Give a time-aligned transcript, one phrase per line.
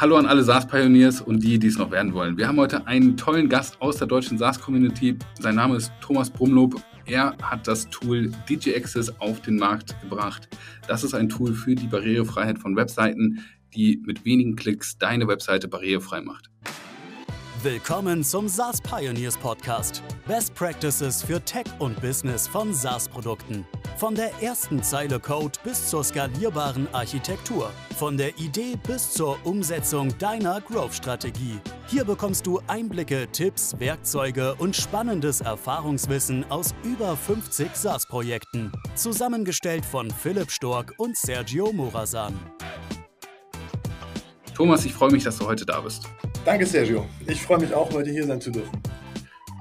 [0.00, 2.38] Hallo an alle SaaS-Pioneers und die, die es noch werden wollen.
[2.38, 5.18] Wir haben heute einen tollen Gast aus der deutschen SaaS-Community.
[5.38, 6.82] Sein Name ist Thomas Brumlob.
[7.04, 10.48] Er hat das Tool DJ Access auf den Markt gebracht.
[10.88, 13.44] Das ist ein Tool für die Barrierefreiheit von Webseiten,
[13.74, 16.48] die mit wenigen Klicks deine Webseite barrierefrei macht.
[17.62, 20.02] Willkommen zum SaaS Pioneers Podcast.
[20.26, 23.64] Best Practices für Tech und Business von SaaS-Produkten.
[23.98, 27.70] Von der ersten Zeile Code bis zur skalierbaren Architektur.
[27.96, 31.60] Von der Idee bis zur Umsetzung deiner Growth-Strategie.
[31.86, 38.72] Hier bekommst du Einblicke, Tipps, Werkzeuge und spannendes Erfahrungswissen aus über 50 SaaS-Projekten.
[38.96, 42.34] Zusammengestellt von Philipp Stork und Sergio Morasan.
[44.54, 46.04] Thomas, ich freue mich, dass du heute da bist.
[46.44, 47.08] Danke, Sergio.
[47.26, 48.82] Ich freue mich auch, heute hier sein zu dürfen.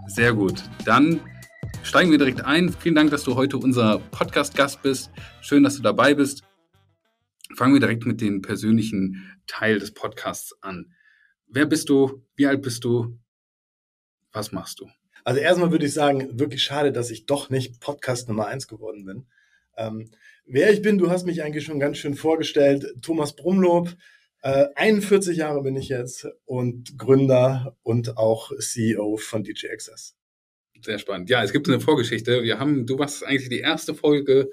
[0.08, 0.63] Sehr gut.
[0.84, 1.22] Dann
[1.82, 2.73] steigen wir direkt ein.
[2.73, 5.09] Vielen Dank, dass du heute unser Podcast-Gast bist.
[5.40, 6.44] Schön, dass du dabei bist.
[7.55, 10.94] Fangen wir direkt mit dem persönlichen Teil des Podcasts an.
[11.48, 12.26] Wer bist du?
[12.35, 13.18] Wie alt bist du?
[14.34, 14.90] Was machst du?
[15.23, 19.05] Also erstmal würde ich sagen, wirklich schade, dass ich doch nicht Podcast Nummer eins geworden
[19.05, 19.26] bin.
[19.77, 20.10] Ähm,
[20.46, 22.85] wer ich bin, du hast mich eigentlich schon ganz schön vorgestellt.
[23.01, 23.96] Thomas Brumlob,
[24.42, 30.16] äh, 41 Jahre bin ich jetzt und Gründer und auch CEO von DJ Access.
[30.84, 31.30] Sehr spannend.
[31.30, 32.42] Ja, es gibt eine Vorgeschichte.
[32.44, 34.50] Wir haben, du warst eigentlich die erste Folge,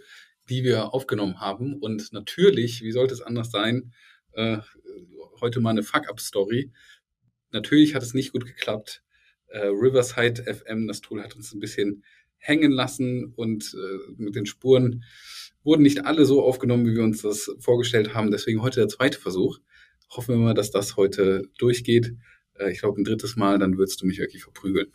[0.48, 1.74] die wir aufgenommen haben.
[1.74, 3.92] Und natürlich, wie sollte es anders sein,
[4.32, 4.58] äh,
[5.40, 6.70] heute mal eine Fuck-Up-Story.
[7.50, 9.02] Natürlich hat es nicht gut geklappt.
[9.46, 12.04] Äh, Riverside FM, das Tool hat uns ein bisschen
[12.36, 15.04] hängen lassen und äh, mit den Spuren
[15.64, 18.30] wurden nicht alle so aufgenommen, wie wir uns das vorgestellt haben.
[18.30, 19.58] Deswegen heute der zweite Versuch
[20.10, 22.14] hoffen wir mal, dass das heute durchgeht.
[22.54, 24.92] Äh, ich glaube, ein drittes Mal, dann würdest du mich wirklich verprügeln.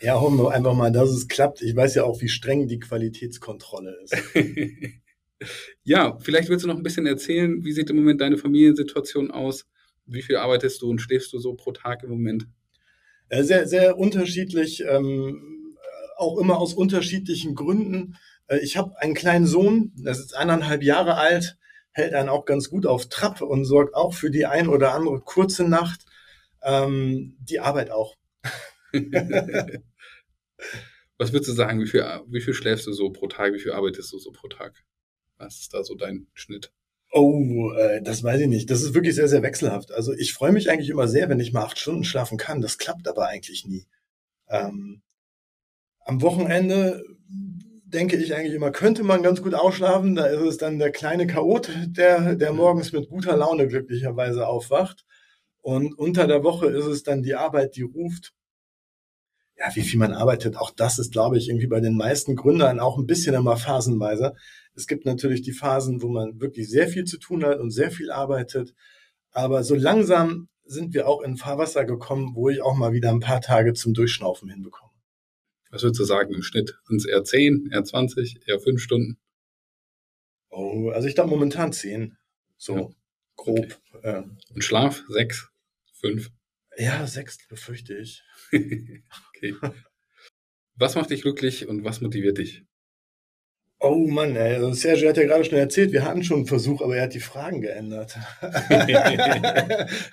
[0.00, 1.62] Ja, hoffen wir einfach mal, dass es klappt.
[1.62, 4.16] Ich weiß ja auch, wie streng die Qualitätskontrolle ist.
[5.84, 9.66] ja, vielleicht willst du noch ein bisschen erzählen, wie sieht im Moment deine Familiensituation aus?
[10.06, 12.48] Wie viel arbeitest du und schläfst du so pro Tag im Moment?
[13.28, 15.76] Äh, sehr, sehr unterschiedlich, ähm,
[16.16, 18.16] auch immer aus unterschiedlichen Gründen.
[18.48, 21.56] Äh, ich habe einen kleinen Sohn, der ist eineinhalb Jahre alt
[21.94, 25.20] hält einen auch ganz gut auf Trab und sorgt auch für die ein oder andere
[25.20, 26.04] kurze Nacht.
[26.62, 28.16] Ähm, die Arbeit auch.
[31.18, 33.72] Was würdest du sagen, wie viel, wie viel schläfst du so pro Tag, wie viel
[33.72, 34.84] arbeitest du so pro Tag?
[35.38, 36.72] Was ist da so dein Schnitt?
[37.12, 38.70] Oh, äh, das weiß ich nicht.
[38.70, 39.92] Das ist wirklich sehr, sehr wechselhaft.
[39.92, 42.60] Also ich freue mich eigentlich immer sehr, wenn ich mal acht Stunden schlafen kann.
[42.60, 43.86] Das klappt aber eigentlich nie.
[44.48, 45.02] Ähm,
[46.00, 47.04] am Wochenende
[47.94, 50.14] denke ich eigentlich immer, könnte man ganz gut ausschlafen.
[50.14, 55.04] Da ist es dann der kleine Chaot, der, der morgens mit guter Laune glücklicherweise aufwacht.
[55.62, 58.34] Und unter der Woche ist es dann die Arbeit, die ruft.
[59.56, 62.80] Ja, wie viel man arbeitet, auch das ist, glaube ich, irgendwie bei den meisten Gründern
[62.80, 64.34] auch ein bisschen immer phasenweise.
[64.74, 67.92] Es gibt natürlich die Phasen, wo man wirklich sehr viel zu tun hat und sehr
[67.92, 68.74] viel arbeitet.
[69.30, 73.20] Aber so langsam sind wir auch in Fahrwasser gekommen, wo ich auch mal wieder ein
[73.20, 74.93] paar Tage zum Durchschnaufen hinbekomme.
[75.74, 76.78] Was würdest du sagen im Schnitt?
[76.86, 79.18] Sind es eher 10, eher 20, eher 5 Stunden?
[80.48, 82.16] Oh, also ich glaube momentan 10.
[82.56, 82.88] So ja.
[83.34, 83.80] grob.
[83.92, 84.22] Okay.
[84.54, 85.02] Und Schlaf?
[85.08, 85.50] 6,
[85.94, 86.30] 5?
[86.78, 88.22] Ja, 6 befürchte ich.
[88.52, 89.56] okay.
[90.76, 92.62] Was macht dich glücklich und was motiviert dich?
[93.80, 94.54] Oh Mann, ey.
[94.54, 97.14] Also Sergio hat ja gerade schon erzählt, wir hatten schon einen Versuch, aber er hat
[97.14, 98.16] die Fragen geändert.
[98.40, 99.02] ja,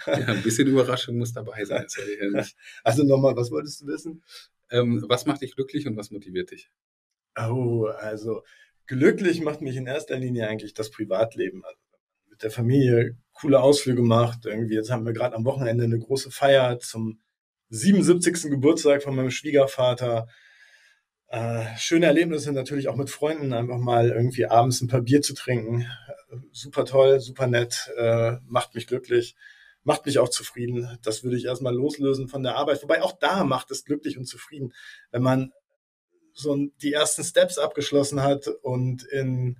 [0.07, 1.85] ein bisschen Überraschung muss dabei sein.
[2.83, 4.23] Also nochmal, was wolltest du wissen?
[4.71, 6.71] Ähm, was macht dich glücklich und was motiviert dich?
[7.37, 8.43] Oh, also
[8.87, 11.63] glücklich macht mich in erster Linie eigentlich das Privatleben.
[11.63, 11.77] Also
[12.29, 14.45] mit der Familie coole Ausflüge gemacht.
[14.45, 17.19] Irgendwie, jetzt haben wir gerade am Wochenende eine große Feier zum
[17.69, 18.49] 77.
[18.49, 20.27] Geburtstag von meinem Schwiegervater.
[21.27, 25.33] Äh, schöne Erlebnisse natürlich auch mit Freunden, einfach mal irgendwie abends ein paar Bier zu
[25.33, 25.87] trinken.
[26.51, 29.35] Super toll, super nett, äh, macht mich glücklich
[29.83, 30.97] macht mich auch zufrieden.
[31.03, 32.83] Das würde ich erstmal loslösen von der Arbeit.
[32.83, 34.73] Wobei auch da macht es glücklich und zufrieden,
[35.11, 35.51] wenn man
[36.33, 39.59] so die ersten Steps abgeschlossen hat und in,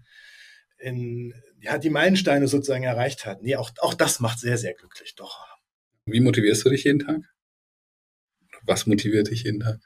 [0.77, 3.41] in ja, die Meilensteine sozusagen erreicht hat.
[3.41, 5.45] Nee, auch, auch das macht sehr, sehr glücklich, doch.
[6.06, 7.21] Wie motivierst du dich jeden Tag?
[8.63, 9.79] Was motiviert dich jeden Tag?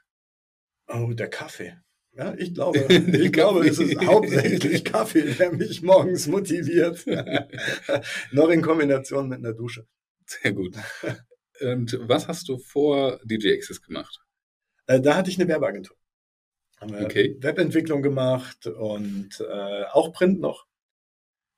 [0.88, 1.76] Oh, der Kaffee.
[2.12, 7.04] Ja, ich glaube, ich glaube, es ist hauptsächlich Kaffee, der mich morgens motiviert.
[8.32, 9.86] Noch in Kombination mit einer Dusche.
[10.26, 10.76] Sehr gut.
[11.60, 14.20] Und was hast du vor DJ Access gemacht?
[14.86, 15.96] Äh, da hatte ich eine Werbeagentur.
[16.80, 17.36] Haben wir okay.
[17.40, 20.66] Webentwicklung gemacht und äh, auch Print noch.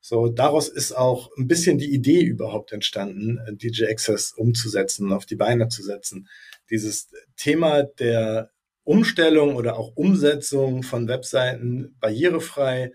[0.01, 5.27] So, daraus ist auch ein bisschen die Idee überhaupt entstanden, äh, DJ Access umzusetzen, auf
[5.27, 6.29] die Beine zu setzen.
[6.71, 8.51] Dieses Thema der
[8.85, 12.93] Umstellung oder auch Umsetzung von Webseiten barrierefrei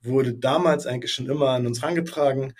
[0.00, 2.54] wurde damals eigentlich schon immer an uns herangetragen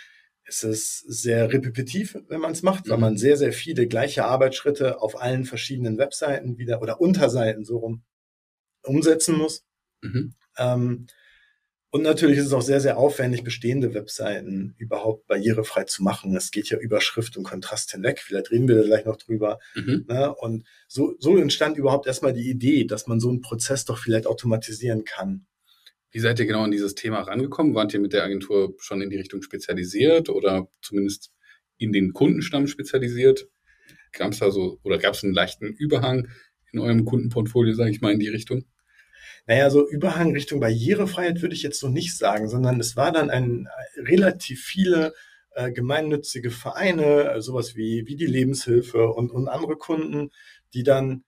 [0.46, 3.02] es ist sehr repetitiv, wenn man es macht, weil mhm.
[3.02, 8.02] man sehr, sehr viele gleiche Arbeitsschritte auf allen verschiedenen Webseiten wieder oder Unterseiten so rum
[8.82, 9.64] umsetzen muss.
[10.02, 10.34] Mhm.
[10.58, 11.06] Ähm,
[11.94, 16.34] und natürlich ist es auch sehr, sehr aufwendig, bestehende Webseiten überhaupt barrierefrei zu machen.
[16.36, 18.18] Es geht ja über Schrift und Kontrast hinweg.
[18.18, 19.60] Vielleicht reden wir da gleich noch drüber.
[19.76, 20.04] Mhm.
[20.08, 20.34] Ne?
[20.34, 24.26] Und so, so entstand überhaupt erstmal die Idee, dass man so einen Prozess doch vielleicht
[24.26, 25.46] automatisieren kann.
[26.14, 27.74] Wie seid ihr genau an dieses Thema rangekommen?
[27.74, 31.32] Wart ihr mit der Agentur schon in die Richtung spezialisiert oder zumindest
[31.76, 33.48] in den Kundenstamm spezialisiert?
[34.12, 36.28] Gab es da so oder gab es einen leichten Überhang
[36.70, 38.64] in eurem Kundenportfolio, sage ich mal, in die Richtung?
[39.48, 43.28] Naja, so Überhang Richtung Barrierefreiheit würde ich jetzt noch nicht sagen, sondern es war dann
[43.28, 43.66] ein
[43.96, 45.14] relativ viele
[45.56, 50.30] äh, gemeinnützige Vereine, äh, sowas wie, wie die Lebenshilfe und, und andere Kunden,
[50.74, 51.24] die dann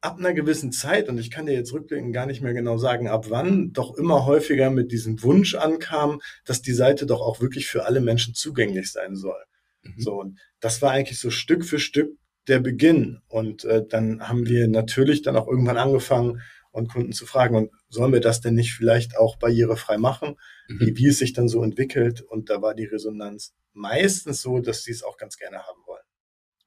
[0.00, 3.08] ab einer gewissen Zeit, und ich kann dir jetzt rückblickend gar nicht mehr genau sagen,
[3.08, 7.66] ab wann, doch immer häufiger mit diesem Wunsch ankam, dass die Seite doch auch wirklich
[7.66, 9.42] für alle Menschen zugänglich sein soll.
[9.82, 9.94] Mhm.
[9.98, 12.16] So, und das war eigentlich so Stück für Stück
[12.48, 13.20] der Beginn.
[13.28, 16.40] Und äh, dann haben wir natürlich dann auch irgendwann angefangen,
[16.72, 20.36] und Kunden zu fragen, und sollen wir das denn nicht vielleicht auch barrierefrei machen,
[20.68, 20.80] mhm.
[20.80, 22.22] wie, wie es sich dann so entwickelt.
[22.22, 25.89] Und da war die Resonanz meistens so, dass sie es auch ganz gerne haben wollen.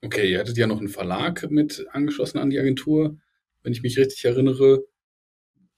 [0.04, 3.18] Okay, ihr hattet ja noch einen Verlag mit angeschlossen an die Agentur.
[3.62, 4.84] Wenn ich mich richtig erinnere,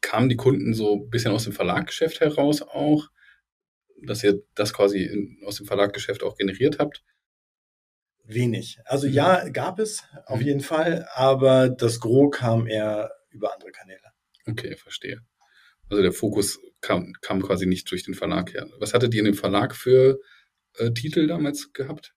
[0.02, 3.10] kamen die Kunden so ein bisschen aus dem Verlaggeschäft heraus auch,
[4.04, 7.04] dass ihr das quasi in, aus dem Verlaggeschäft auch generiert habt?
[8.24, 8.80] Wenig.
[8.86, 9.14] Also mhm.
[9.14, 10.46] ja, gab es auf mhm.
[10.46, 14.12] jeden Fall, aber das Gros kam eher über andere Kanäle.
[14.48, 15.22] Okay, verstehe.
[15.88, 18.68] Also der Fokus kam, kam quasi nicht durch den Verlag her.
[18.80, 20.20] Was hattet ihr in dem Verlag für
[20.78, 22.16] äh, Titel damals gehabt?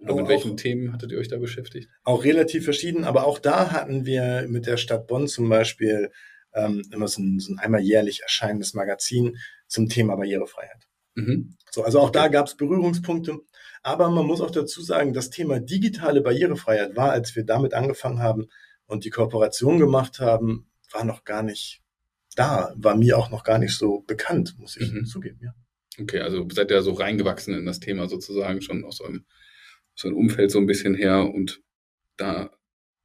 [0.00, 1.88] Oder mit welchen Themen hattet ihr euch da beschäftigt?
[2.04, 6.10] Auch relativ verschieden, aber auch da hatten wir mit der Stadt Bonn zum Beispiel
[6.54, 10.88] ähm, immer so ein, so ein einmal jährlich erscheinendes Magazin zum Thema Barrierefreiheit.
[11.14, 11.56] Mhm.
[11.70, 13.38] So, also auch da gab es Berührungspunkte.
[13.82, 18.20] Aber man muss auch dazu sagen, das Thema digitale Barrierefreiheit war, als wir damit angefangen
[18.20, 18.48] haben
[18.86, 21.82] und die Kooperation gemacht haben, war noch gar nicht
[22.34, 25.04] da, war mir auch noch gar nicht so bekannt, muss ich mhm.
[25.04, 25.54] zugeben, ja.
[26.00, 29.24] Okay, also seid ihr so reingewachsen in das Thema sozusagen schon aus eurem
[29.98, 31.60] so ein Umfeld so ein bisschen her und
[32.16, 32.50] da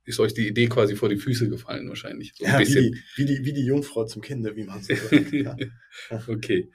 [0.06, 2.34] ist euch die Idee quasi vor die Füße gefallen wahrscheinlich.
[2.36, 5.32] So ja, wie die, wie, die, wie die Jungfrau zum Kinder, wie man so sagt.
[5.32, 5.58] Ja.
[6.28, 6.70] okay.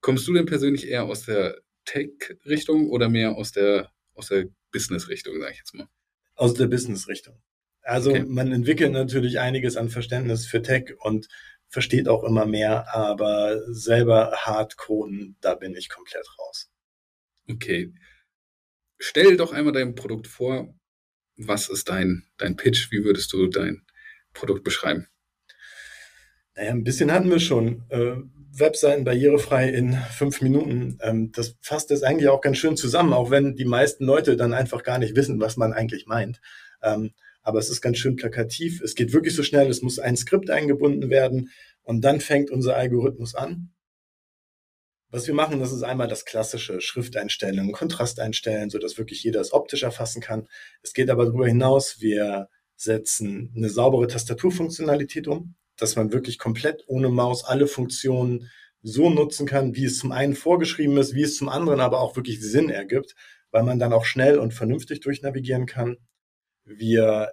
[0.00, 5.38] Kommst du denn persönlich eher aus der Tech-Richtung oder mehr aus der, aus der Business-Richtung,
[5.40, 5.88] sage ich jetzt mal?
[6.36, 7.42] Aus der Business-Richtung.
[7.82, 8.24] Also okay.
[8.26, 11.28] man entwickelt natürlich einiges an Verständnis für Tech und
[11.68, 16.70] versteht auch immer mehr, aber selber hart coden, da bin ich komplett raus.
[17.50, 17.92] Okay
[19.00, 20.72] stell doch einmal dein Produkt vor.
[21.36, 22.92] Was ist dein, dein Pitch?
[22.92, 23.82] Wie würdest du dein
[24.32, 25.08] Produkt beschreiben?
[26.54, 27.82] Naja, ein bisschen hatten wir schon.
[27.88, 28.16] Äh,
[28.52, 30.98] Webseiten barrierefrei in fünf Minuten.
[31.02, 34.52] Ähm, das fasst es eigentlich auch ganz schön zusammen, auch wenn die meisten Leute dann
[34.52, 36.40] einfach gar nicht wissen, was man eigentlich meint.
[36.82, 37.12] Ähm,
[37.42, 38.82] aber es ist ganz schön plakativ.
[38.82, 39.68] Es geht wirklich so schnell.
[39.70, 41.50] Es muss ein Skript eingebunden werden
[41.82, 43.70] und dann fängt unser Algorithmus an
[45.10, 49.22] was wir machen, das ist einmal das klassische Schrift einstellen, Kontrast einstellen, so dass wirklich
[49.22, 50.46] jeder es optisch erfassen kann.
[50.82, 56.84] Es geht aber darüber hinaus, wir setzen eine saubere Tastaturfunktionalität um, dass man wirklich komplett
[56.86, 58.48] ohne Maus alle Funktionen
[58.82, 62.16] so nutzen kann, wie es zum einen vorgeschrieben ist, wie es zum anderen aber auch
[62.16, 63.14] wirklich Sinn ergibt,
[63.50, 65.98] weil man dann auch schnell und vernünftig durchnavigieren kann.
[66.64, 67.32] Wir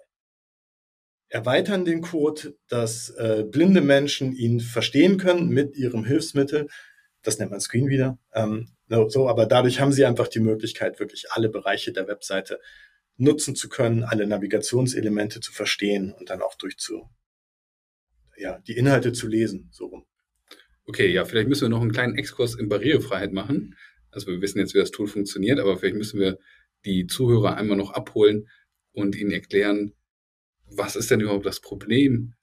[1.29, 6.67] erweitern den Code, dass äh, blinde Menschen ihn verstehen können mit ihrem Hilfsmittel,
[7.23, 8.17] das nennt man Screen wieder.
[8.33, 8.69] Ähm,
[9.09, 12.59] so, aber dadurch haben sie einfach die Möglichkeit, wirklich alle Bereiche der Webseite
[13.17, 17.09] nutzen zu können, alle Navigationselemente zu verstehen und dann auch durchzu,
[18.37, 20.05] ja, die Inhalte zu lesen, so rum.
[20.85, 23.75] Okay, ja, vielleicht müssen wir noch einen kleinen Exkurs in Barrierefreiheit machen.
[24.11, 26.37] Also wir wissen jetzt, wie das Tool funktioniert, aber vielleicht müssen wir
[26.85, 28.47] die Zuhörer einmal noch abholen
[28.93, 29.93] und ihnen erklären,
[30.69, 32.35] was ist denn überhaupt das Problem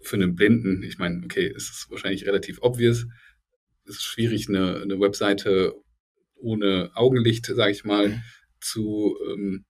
[0.00, 0.82] für einen Blinden?
[0.82, 3.06] Ich meine, okay, es ist wahrscheinlich relativ obvious,
[3.90, 5.74] es ist schwierig, eine, eine Webseite
[6.36, 8.22] ohne Augenlicht, sage ich mal, mhm.
[8.60, 9.64] zu, ähm,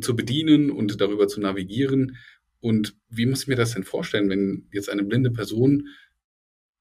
[0.00, 2.16] zu bedienen und darüber zu navigieren.
[2.60, 5.88] Und wie muss ich mir das denn vorstellen, wenn jetzt eine blinde Person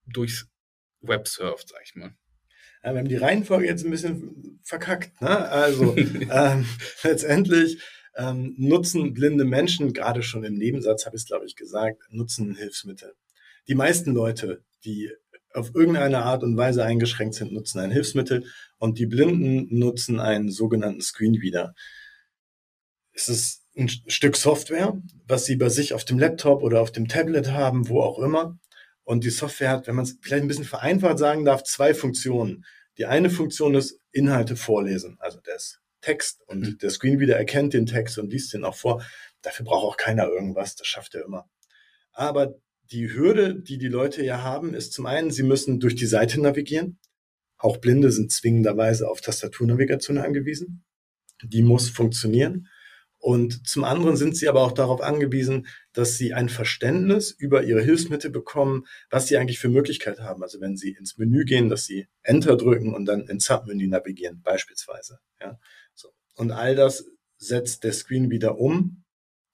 [0.06, 0.48] durchs
[1.02, 2.16] Web surft, sag ich mal?
[2.84, 5.22] Ja, wir haben die Reihenfolge jetzt ein bisschen verkackt.
[5.22, 5.30] Ne?
[5.50, 5.96] Also
[6.32, 6.66] ähm,
[7.04, 7.82] letztendlich
[8.16, 12.56] ähm, nutzen blinde Menschen, gerade schon im Nebensatz habe ich es, glaube ich, gesagt, nutzen
[12.56, 13.14] Hilfsmittel.
[13.68, 15.12] Die meisten Leute, die
[15.58, 18.46] auf irgendeine Art und Weise eingeschränkt sind, nutzen ein Hilfsmittel
[18.78, 21.74] und die Blinden nutzen einen sogenannten Screenreader.
[23.12, 27.08] Es ist ein Stück Software, was sie bei sich auf dem Laptop oder auf dem
[27.08, 28.58] Tablet haben, wo auch immer.
[29.04, 32.66] Und die Software hat, wenn man es vielleicht ein bisschen vereinfacht sagen darf, zwei Funktionen.
[32.98, 36.78] Die eine Funktion ist Inhalte vorlesen, also das Text und mhm.
[36.80, 39.04] der Screenreader erkennt den Text und liest den auch vor.
[39.42, 41.50] Dafür braucht auch keiner irgendwas, das schafft er immer.
[42.12, 42.56] Aber
[42.92, 46.42] die Hürde, die die Leute ja haben, ist zum einen, sie müssen durch die Seite
[46.42, 47.00] navigieren.
[47.58, 50.86] Auch Blinde sind zwingenderweise auf Tastaturnavigation angewiesen.
[51.44, 52.68] Die muss funktionieren.
[53.20, 57.82] Und zum anderen sind sie aber auch darauf angewiesen, dass sie ein Verständnis über ihre
[57.82, 60.44] Hilfsmittel bekommen, was sie eigentlich für Möglichkeiten haben.
[60.44, 64.42] Also wenn sie ins Menü gehen, dass sie Enter drücken und dann ins Submenü navigieren,
[64.44, 65.20] beispielsweise.
[65.42, 65.60] Ja,
[65.96, 66.10] so.
[66.36, 67.06] Und all das
[67.38, 69.04] setzt der Screen wieder um,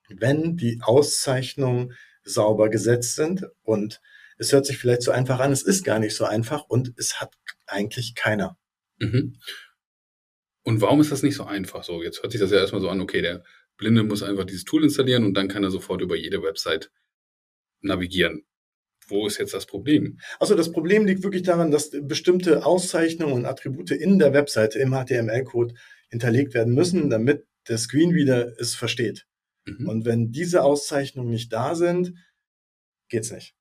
[0.09, 3.45] wenn die Auszeichnungen sauber gesetzt sind.
[3.61, 4.01] Und
[4.37, 7.19] es hört sich vielleicht so einfach an, es ist gar nicht so einfach und es
[7.19, 7.33] hat
[7.67, 8.57] eigentlich keiner.
[8.99, 9.37] Mhm.
[10.63, 11.83] Und warum ist das nicht so einfach?
[11.83, 13.43] So, jetzt hört sich das ja erstmal so an, okay, der
[13.77, 16.91] Blinde muss einfach dieses Tool installieren und dann kann er sofort über jede Website
[17.81, 18.45] navigieren.
[19.07, 20.19] Wo ist jetzt das Problem?
[20.39, 24.91] Also das Problem liegt wirklich daran, dass bestimmte Auszeichnungen und Attribute in der Webseite im
[24.91, 25.73] HTML-Code
[26.09, 29.25] hinterlegt werden müssen, damit der Screenreader es versteht.
[29.65, 29.87] Mhm.
[29.87, 32.13] Und wenn diese Auszeichnungen nicht da sind,
[33.09, 33.55] geht's nicht.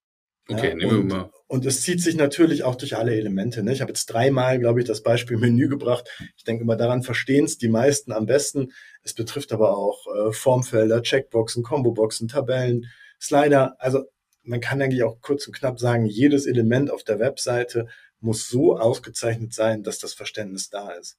[0.48, 1.30] Okay, ja, nehmen und, wir mal.
[1.46, 3.62] Und es zieht sich natürlich auch durch alle Elemente.
[3.62, 3.72] Ne?
[3.72, 6.08] Ich habe jetzt dreimal, glaube ich, das Beispiel Menü gebracht.
[6.36, 8.72] Ich denke immer daran verstehen es die meisten am besten.
[9.02, 12.86] Es betrifft aber auch äh, Formfelder, Checkboxen, Comboboxen, Tabellen,
[13.20, 13.76] Slider.
[13.78, 14.04] Also
[14.42, 17.86] man kann eigentlich auch kurz und knapp sagen, jedes Element auf der Webseite
[18.18, 21.18] muss so ausgezeichnet sein, dass das Verständnis da ist.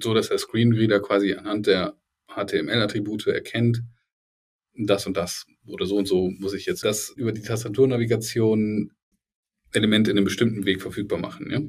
[0.00, 1.94] So, dass der Screenreader quasi anhand der
[2.28, 3.82] HTML-Attribute erkennt,
[4.74, 8.90] das und das oder so und so muss ich jetzt das über die Tastaturnavigation
[9.72, 11.60] Element in einem bestimmten Weg verfügbar machen, ja?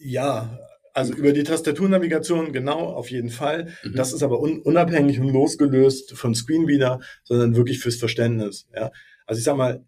[0.00, 0.58] Ja,
[0.94, 3.72] also über die Tastaturnavigation, genau, auf jeden Fall.
[3.84, 3.94] Mhm.
[3.94, 8.68] Das ist aber un unabhängig und losgelöst von Screenreader, sondern wirklich fürs Verständnis.
[8.74, 8.90] Ja?
[9.26, 9.84] Also ich sag mal,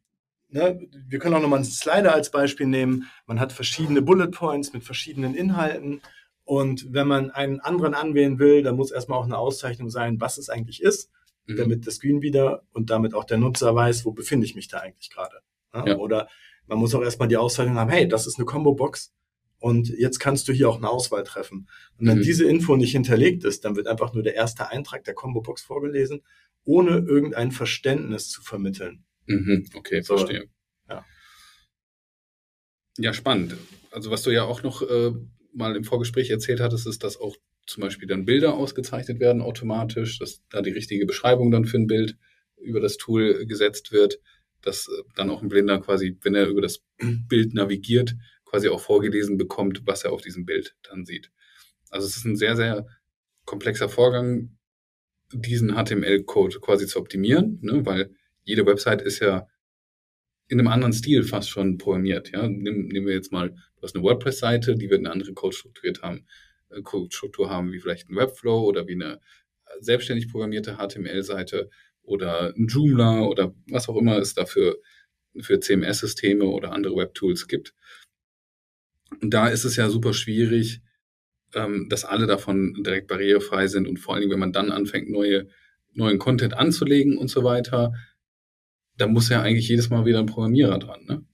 [0.49, 3.09] ne, wir können auch nochmal einen Slider als Beispiel nehmen.
[3.27, 6.01] Man hat verschiedene Bullet Points mit verschiedenen Inhalten.
[6.45, 10.39] Und wenn man einen anderen anwählen will, dann muss erstmal auch eine Auszeichnung sein, was
[10.39, 11.11] es eigentlich ist
[11.53, 11.57] mhm.
[11.57, 14.79] damit der Screen wieder und damit auch der Nutzer weiß, wo befinde ich mich da
[14.79, 15.37] eigentlich gerade.
[15.75, 15.87] Ja?
[15.87, 15.97] Ja.
[15.97, 16.29] Oder
[16.67, 19.13] man muss auch erstmal die Auszeichnung haben, hey, das ist eine Combo-Box
[19.59, 21.69] und jetzt kannst du hier auch eine Auswahl treffen.
[21.99, 22.23] Und wenn mhm.
[22.23, 26.23] diese Info nicht hinterlegt ist, dann wird einfach nur der erste Eintrag der Combo-Box vorgelesen,
[26.65, 29.05] ohne irgendein Verständnis zu vermitteln.
[29.27, 29.67] Mhm.
[29.75, 30.49] Okay, so, verstehe.
[30.89, 31.05] Ja.
[32.99, 33.57] ja, spannend.
[33.91, 35.13] Also was du ja auch noch äh,
[35.53, 37.37] mal im Vorgespräch erzählt hattest, ist, dass auch
[37.71, 41.87] zum Beispiel dann Bilder ausgezeichnet werden automatisch, dass da die richtige Beschreibung dann für ein
[41.87, 42.17] Bild
[42.57, 44.21] über das Tool gesetzt wird,
[44.61, 46.83] dass äh, dann auch ein Blinder quasi, wenn er über das
[47.29, 51.31] Bild navigiert, quasi auch vorgelesen bekommt, was er auf diesem Bild dann sieht.
[51.91, 52.87] Also es ist ein sehr, sehr
[53.45, 54.57] komplexer Vorgang,
[55.33, 57.87] diesen HTML-Code quasi zu optimieren, ne?
[57.87, 58.11] weil
[58.43, 59.47] jede Website ist ja
[60.49, 62.33] in einem anderen Stil fast schon programmiert.
[62.33, 62.49] Ja?
[62.49, 66.03] Nehmen, nehmen wir jetzt mal, du hast eine WordPress-Seite, die wird eine andere Code strukturiert
[66.03, 66.27] haben.
[66.83, 69.21] Codestruktur haben, wie vielleicht ein Webflow oder wie eine
[69.81, 71.71] selbstständig programmierte HTML-Seite
[72.03, 74.79] oder ein Joomla oder was auch immer es dafür
[75.39, 77.75] für CMS-Systeme oder andere Web-Tools gibt.
[79.21, 80.81] Und da ist es ja super schwierig,
[81.55, 85.11] ähm, dass alle davon direkt barrierefrei sind und vor allen Dingen, wenn man dann anfängt,
[85.11, 85.49] neue,
[85.93, 87.93] neuen Content anzulegen und so weiter,
[88.97, 91.05] da muss ja eigentlich jedes Mal wieder ein Programmierer dran.
[91.07, 91.25] Ne?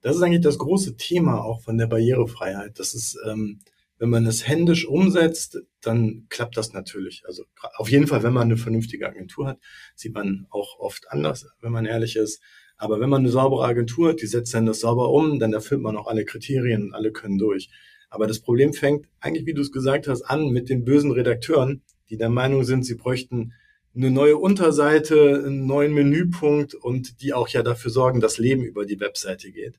[0.00, 2.78] Das ist eigentlich das große Thema auch von der Barrierefreiheit.
[2.78, 3.60] Das ist ähm,
[3.98, 7.22] wenn man es händisch umsetzt, dann klappt das natürlich.
[7.26, 7.44] Also
[7.76, 9.58] auf jeden Fall, wenn man eine vernünftige Agentur hat,
[9.94, 12.40] sieht man auch oft anders, wenn man ehrlich ist.
[12.76, 15.80] Aber wenn man eine saubere Agentur hat, die setzt dann das sauber um, dann erfüllt
[15.80, 17.70] man auch alle Kriterien und alle können durch.
[18.08, 21.82] Aber das Problem fängt eigentlich, wie du es gesagt hast, an mit den bösen Redakteuren,
[22.08, 23.52] die der Meinung sind, sie bräuchten
[23.94, 28.86] eine neue Unterseite, einen neuen Menüpunkt und die auch ja dafür sorgen, dass Leben über
[28.86, 29.78] die Webseite geht.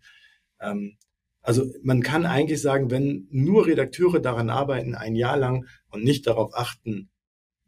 [0.59, 0.97] Ähm,
[1.41, 6.27] also man kann eigentlich sagen, wenn nur Redakteure daran arbeiten, ein Jahr lang und nicht
[6.27, 7.09] darauf achten,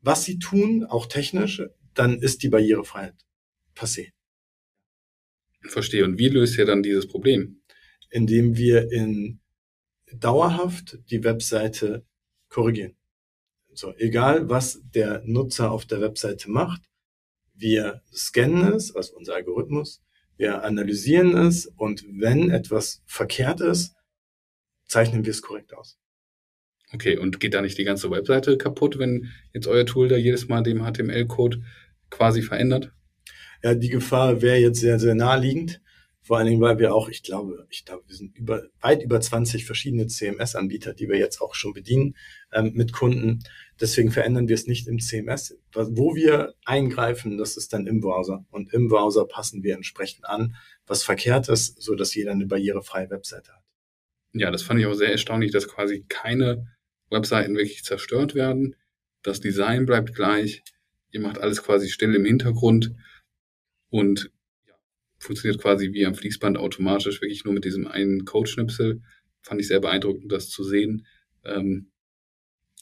[0.01, 1.61] was sie tun, auch technisch,
[1.93, 3.15] dann ist die Barrierefreiheit
[3.75, 4.11] passé.
[5.61, 6.03] Verstehe.
[6.05, 7.61] Und wie löst ihr dann dieses Problem?
[8.09, 9.39] Indem wir in
[10.13, 12.05] dauerhaft die Webseite
[12.49, 12.95] korrigieren.
[13.73, 16.81] So, egal was der Nutzer auf der Webseite macht,
[17.53, 20.01] wir scannen es, also unser Algorithmus,
[20.41, 23.95] wir analysieren es und wenn etwas verkehrt ist,
[24.85, 25.99] zeichnen wir es korrekt aus.
[26.91, 30.47] Okay, und geht da nicht die ganze Webseite kaputt, wenn jetzt euer Tool da jedes
[30.49, 31.61] Mal den HTML-Code
[32.09, 32.91] quasi verändert?
[33.63, 35.79] Ja, die Gefahr wäre jetzt sehr, sehr naheliegend.
[36.23, 39.19] Vor allen Dingen, weil wir auch, ich glaube, ich glaube, wir sind über, weit über
[39.19, 42.15] 20 verschiedene CMS-Anbieter, die wir jetzt auch schon bedienen
[42.53, 43.39] ähm, mit Kunden.
[43.79, 45.57] Deswegen verändern wir es nicht im CMS.
[45.73, 48.45] Wo wir eingreifen, das ist dann im Browser.
[48.51, 53.09] Und im Browser passen wir entsprechend an, was verkehrt ist, so dass jeder eine barrierefreie
[53.09, 53.63] Webseite hat.
[54.33, 56.67] ja, das fand ich auch sehr erstaunlich, dass quasi keine
[57.09, 58.75] Webseiten wirklich zerstört werden.
[59.23, 60.61] Das Design bleibt gleich.
[61.11, 62.93] Ihr macht alles quasi still im Hintergrund
[63.89, 64.31] und
[65.21, 69.01] funktioniert quasi wie am Fließband automatisch, wirklich nur mit diesem einen Code-Schnipsel.
[69.41, 71.05] Fand ich sehr beeindruckend, das zu sehen.
[71.43, 71.91] Ähm,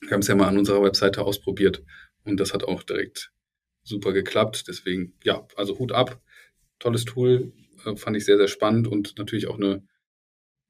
[0.02, 1.84] wir haben es ja mal an unserer Webseite ausprobiert
[2.24, 3.32] und das hat auch direkt
[3.84, 4.66] super geklappt.
[4.68, 6.22] Deswegen, ja, also Hut ab.
[6.80, 7.52] Tolles Tool,
[7.86, 9.84] äh, fand ich sehr, sehr spannend und natürlich auch eine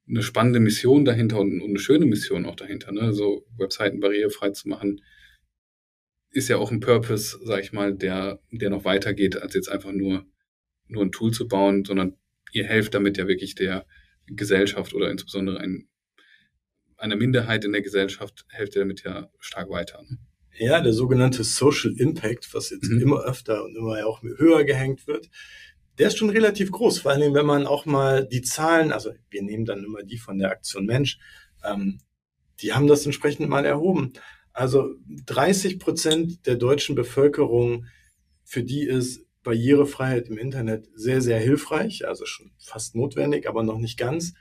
[0.09, 2.91] eine spannende Mission dahinter und, und eine schöne Mission auch dahinter.
[2.91, 3.13] Ne?
[3.13, 5.01] So Webseiten barrierefrei zu machen,
[6.31, 9.91] ist ja auch ein Purpose, sag ich mal, der, der noch weitergeht, als jetzt einfach
[9.91, 10.25] nur,
[10.89, 12.17] nur ein Tool zu bauen, sondern
[12.51, 13.85] ihr helft damit ja wirklich der
[14.27, 15.87] Gesellschaft oder insbesondere ein,
[16.97, 20.03] einer Minderheit in der Gesellschaft, helft ihr damit ja stark weiter.
[20.03, 20.17] Ne?
[20.57, 23.01] Ja, der sogenannte Social Impact, was jetzt mhm.
[23.01, 25.29] immer öfter und immer auch höher gehängt wird,
[25.97, 29.43] der ist schon relativ groß, vor allem wenn man auch mal die Zahlen, also wir
[29.43, 31.19] nehmen dann immer die von der Aktion Mensch,
[31.63, 31.99] ähm,
[32.61, 34.13] die haben das entsprechend mal erhoben.
[34.53, 37.85] Also 30 Prozent der deutschen Bevölkerung,
[38.43, 43.79] für die ist Barrierefreiheit im Internet sehr, sehr hilfreich, also schon fast notwendig, aber noch
[43.79, 44.33] nicht ganz.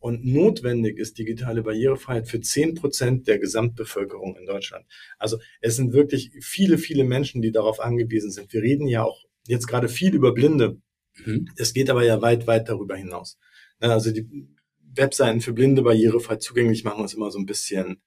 [0.00, 4.84] Und notwendig ist digitale Barrierefreiheit für 10 Prozent der Gesamtbevölkerung in Deutschland.
[5.18, 8.52] Also es sind wirklich viele, viele Menschen, die darauf angewiesen sind.
[8.52, 10.80] Wir reden ja auch jetzt gerade viel über Blinde.
[11.24, 11.48] Mhm.
[11.56, 13.38] Es geht aber ja weit, weit darüber hinaus.
[13.78, 14.48] Also die
[14.96, 18.02] Webseiten für Blinde barrierefrei zugänglich machen uns immer so ein bisschen,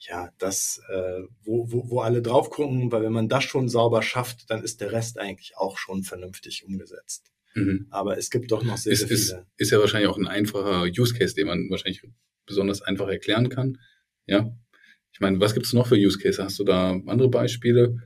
[0.00, 4.02] ja, das, äh, wo, wo, wo alle drauf gucken, weil wenn man das schon sauber
[4.02, 7.30] schafft, dann ist der Rest eigentlich auch schon vernünftig umgesetzt.
[7.54, 7.86] Mhm.
[7.90, 9.20] Aber es gibt doch noch sehr, ist, sehr viele.
[9.20, 12.02] Ist, ist ja wahrscheinlich auch ein einfacher Use Case, den man wahrscheinlich
[12.46, 13.78] besonders einfach erklären kann.
[14.26, 14.56] Ja.
[15.12, 16.42] Ich meine, was gibt es noch für Use Case?
[16.42, 17.96] Hast du da andere Beispiele?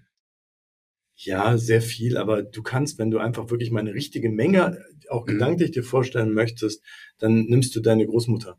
[1.17, 5.27] Ja, sehr viel, aber du kannst, wenn du einfach wirklich mal eine richtige Menge auch
[5.27, 5.33] mhm.
[5.33, 6.83] gedanklich dir vorstellen möchtest,
[7.19, 8.59] dann nimmst du deine Großmutter.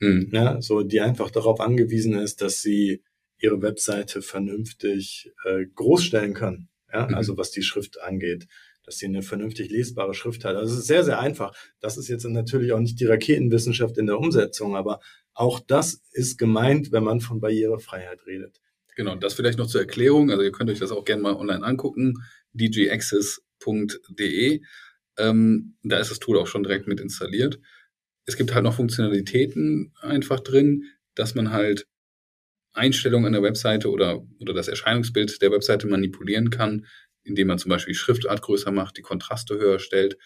[0.00, 0.30] Mhm.
[0.32, 3.02] Ja, so, die einfach darauf angewiesen ist, dass sie
[3.38, 6.68] ihre Webseite vernünftig äh, groß stellen kann.
[6.92, 7.14] Ja, mhm.
[7.14, 8.48] also was die Schrift angeht,
[8.84, 10.56] dass sie eine vernünftig lesbare Schrift hat.
[10.56, 11.54] Also es ist sehr, sehr einfach.
[11.80, 15.00] Das ist jetzt natürlich auch nicht die Raketenwissenschaft in der Umsetzung, aber
[15.34, 18.60] auch das ist gemeint, wenn man von Barrierefreiheit redet.
[18.96, 20.30] Genau, das vielleicht noch zur Erklärung.
[20.30, 22.14] Also ihr könnt euch das auch gerne mal online angucken,
[22.52, 23.40] dgaccess.de.
[25.18, 27.60] Ähm, da ist das Tool auch schon direkt mit installiert.
[28.26, 31.86] Es gibt halt noch Funktionalitäten einfach drin, dass man halt
[32.72, 36.86] Einstellungen an der Webseite oder, oder das Erscheinungsbild der Webseite manipulieren kann,
[37.24, 40.16] indem man zum Beispiel Schriftart größer macht, die Kontraste höher stellt,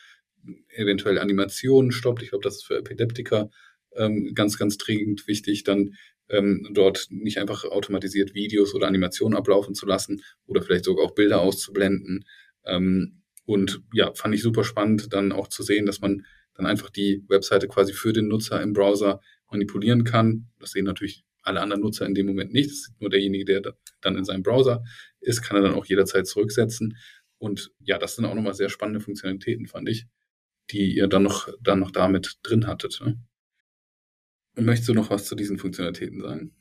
[0.69, 2.23] eventuell Animationen stoppt.
[2.23, 3.51] Ich glaube, das ist für Epileptiker
[3.97, 5.65] ähm, ganz, ganz dringend wichtig.
[5.65, 5.95] Dann
[6.29, 11.15] ähm, dort nicht einfach automatisiert Videos oder Animationen ablaufen zu lassen oder vielleicht sogar auch
[11.15, 12.25] Bilder auszublenden.
[12.65, 16.91] Ähm, und ja, fand ich super spannend, dann auch zu sehen, dass man dann einfach
[16.91, 20.49] die Webseite quasi für den Nutzer im Browser manipulieren kann.
[20.59, 22.71] Das sehen natürlich alle anderen Nutzer in dem Moment nicht.
[22.71, 24.83] Das ist nur derjenige, der dann in seinem Browser
[25.21, 26.97] ist, kann er dann auch jederzeit zurücksetzen.
[27.39, 30.07] Und ja, das sind auch nochmal sehr spannende Funktionalitäten, fand ich,
[30.71, 33.01] die ihr dann noch, dann noch damit drin hattet.
[33.05, 33.21] Ne?
[34.57, 36.53] Möchtest du noch was zu diesen Funktionalitäten sagen?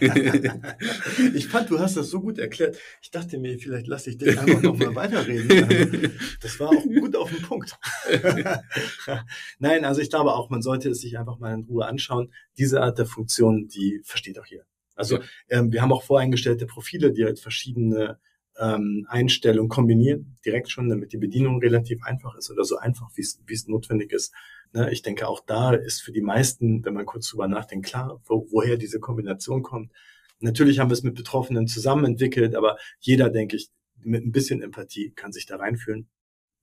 [1.34, 2.78] ich fand, du hast das so gut erklärt.
[3.02, 6.12] Ich dachte mir, vielleicht lasse ich dich einfach noch mal weiterreden.
[6.40, 7.76] Das war auch gut auf den Punkt.
[9.58, 12.32] Nein, also ich glaube auch, man sollte es sich einfach mal in Ruhe anschauen.
[12.56, 14.64] Diese Art der Funktion, die versteht auch hier.
[14.94, 15.24] Also ja.
[15.50, 18.18] ähm, wir haben auch voreingestellte Profile, die halt verschiedene
[18.58, 23.22] ähm, Einstellungen kombinieren, direkt schon, damit die Bedienung relativ einfach ist oder so einfach, wie
[23.22, 24.32] es notwendig ist.
[24.72, 28.20] Ne, ich denke, auch da ist für die meisten, wenn man kurz drüber nachdenkt, klar,
[28.24, 29.92] wo, woher diese Kombination kommt.
[30.40, 33.70] Natürlich haben wir es mit Betroffenen zusammen entwickelt, aber jeder, denke ich,
[34.02, 36.08] mit ein bisschen Empathie kann sich da reinfühlen.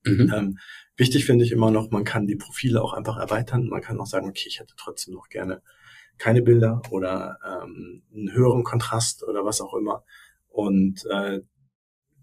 [0.05, 0.31] Mhm.
[0.33, 0.59] Ähm,
[0.95, 3.67] wichtig finde ich immer noch, man kann die Profile auch einfach erweitern.
[3.67, 5.61] Man kann auch sagen, okay, ich hätte trotzdem noch gerne
[6.17, 10.03] keine Bilder oder ähm, einen höheren Kontrast oder was auch immer.
[10.49, 11.41] Und äh,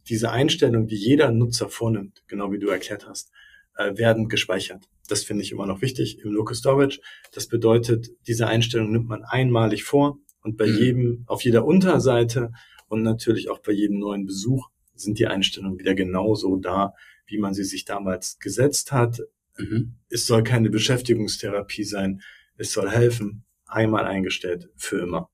[0.08, 3.32] diese Einstellung, die jeder Nutzer vornimmt, genau wie du erklärt hast,
[3.80, 4.88] äh, werden gespeichert.
[5.08, 7.00] Das finde ich immer noch wichtig im Local Storage.
[7.32, 10.78] Das bedeutet, diese Einstellung nimmt man einmalig vor und bei mhm.
[10.78, 12.52] jedem, auf jeder Unterseite
[12.88, 16.92] und natürlich auch bei jedem neuen Besuch sind die Einstellungen wieder genauso da,
[17.26, 19.20] wie man sie sich damals gesetzt hat.
[19.56, 19.94] Mhm.
[20.08, 22.20] Es soll keine Beschäftigungstherapie sein.
[22.56, 23.44] Es soll helfen.
[23.66, 25.30] Einmal eingestellt für immer.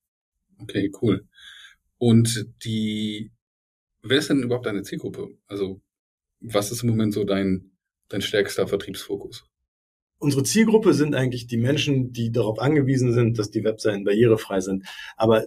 [0.59, 1.27] Okay, cool.
[1.99, 3.33] Und die,
[4.03, 5.37] wer ist denn überhaupt deine Zielgruppe?
[5.47, 5.81] Also,
[6.41, 7.76] was ist im Moment so dein,
[8.09, 9.45] dein stärkster Vertriebsfokus?
[10.19, 14.87] Unsere Zielgruppe sind eigentlich die Menschen, die darauf angewiesen sind, dass die Webseiten barrierefrei sind.
[15.17, 15.47] Aber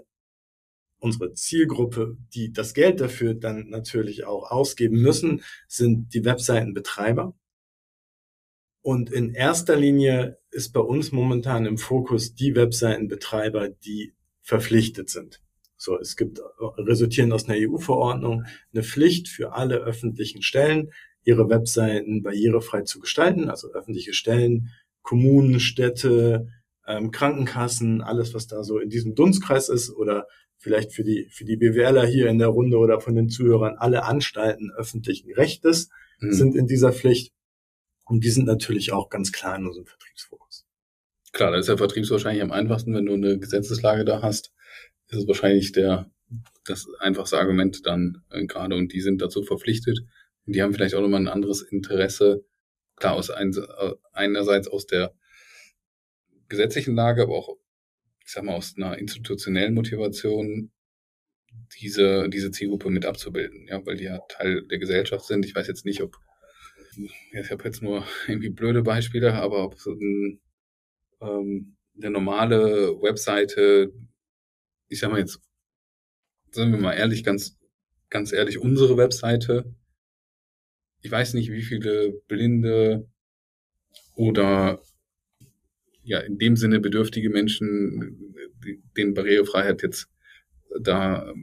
[0.99, 7.33] unsere Zielgruppe, die das Geld dafür dann natürlich auch ausgeben müssen, sind die Webseitenbetreiber
[8.81, 15.41] Und in erster Linie ist bei uns momentan im Fokus die Webseitenbetreiber, die verpflichtet sind.
[15.77, 16.41] So, es gibt
[16.77, 20.91] resultierend aus einer EU-Verordnung eine Pflicht für alle öffentlichen Stellen,
[21.23, 24.69] ihre Webseiten barrierefrei zu gestalten, also öffentliche Stellen,
[25.01, 26.47] Kommunen, Städte,
[26.87, 30.27] ähm, Krankenkassen, alles, was da so in diesem Dunstkreis ist oder
[30.57, 34.03] vielleicht für die, für die BWLer hier in der Runde oder von den Zuhörern, alle
[34.03, 36.33] Anstalten öffentlichen Rechtes mhm.
[36.33, 37.33] sind in dieser Pflicht.
[38.05, 40.65] Und die sind natürlich auch ganz klar in unserem Vertriebsfokus.
[41.31, 44.51] Klar, da ist der Vertriebs wahrscheinlich am einfachsten, wenn du eine Gesetzeslage da hast,
[45.09, 46.09] ist es wahrscheinlich der,
[46.65, 49.99] das einfachste Argument dann äh, gerade und die sind dazu verpflichtet
[50.51, 52.45] die haben vielleicht auch nochmal ein anderes Interesse,
[52.95, 55.13] klar, aus ein, äh, einerseits aus der
[56.47, 57.57] gesetzlichen Lage, aber auch,
[58.25, 60.71] ich sag mal, aus einer institutionellen Motivation,
[61.79, 65.45] diese, diese Zielgruppe mit abzubilden, ja, weil die ja Teil der Gesellschaft sind.
[65.45, 66.15] Ich weiß jetzt nicht, ob,
[67.33, 70.41] ich habe jetzt nur irgendwie blöde Beispiele, aber ob so ein,
[71.21, 73.91] ähm, eine normale Webseite
[74.89, 75.39] ich sag mal jetzt,
[76.51, 77.57] sagen wir mal ehrlich, ganz,
[78.09, 79.73] ganz ehrlich, unsere Webseite,
[81.01, 83.07] ich weiß nicht, wie viele Blinde
[84.15, 84.81] oder
[86.03, 88.33] ja, in dem Sinne bedürftige Menschen,
[88.97, 90.09] denen Barrierefreiheit jetzt
[90.81, 91.33] da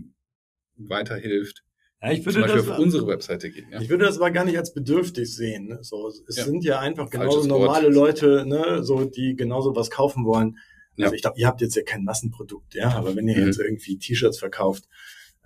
[0.77, 1.63] weiterhilft.
[2.03, 3.69] Ja, ich würde das auf unsere Webseite gehen.
[3.71, 3.81] Ja.
[3.81, 5.69] Ich würde das aber gar nicht als bedürftig sehen.
[5.69, 5.79] Ne?
[5.83, 6.45] So, es ja.
[6.45, 10.59] sind ja einfach genauso normale Leute, ne, so die genauso was kaufen wollen.
[10.99, 13.47] Also ich glaube, ihr habt jetzt ja kein Massenprodukt, ja, aber wenn ihr mhm.
[13.47, 14.89] jetzt irgendwie T-Shirts verkauft,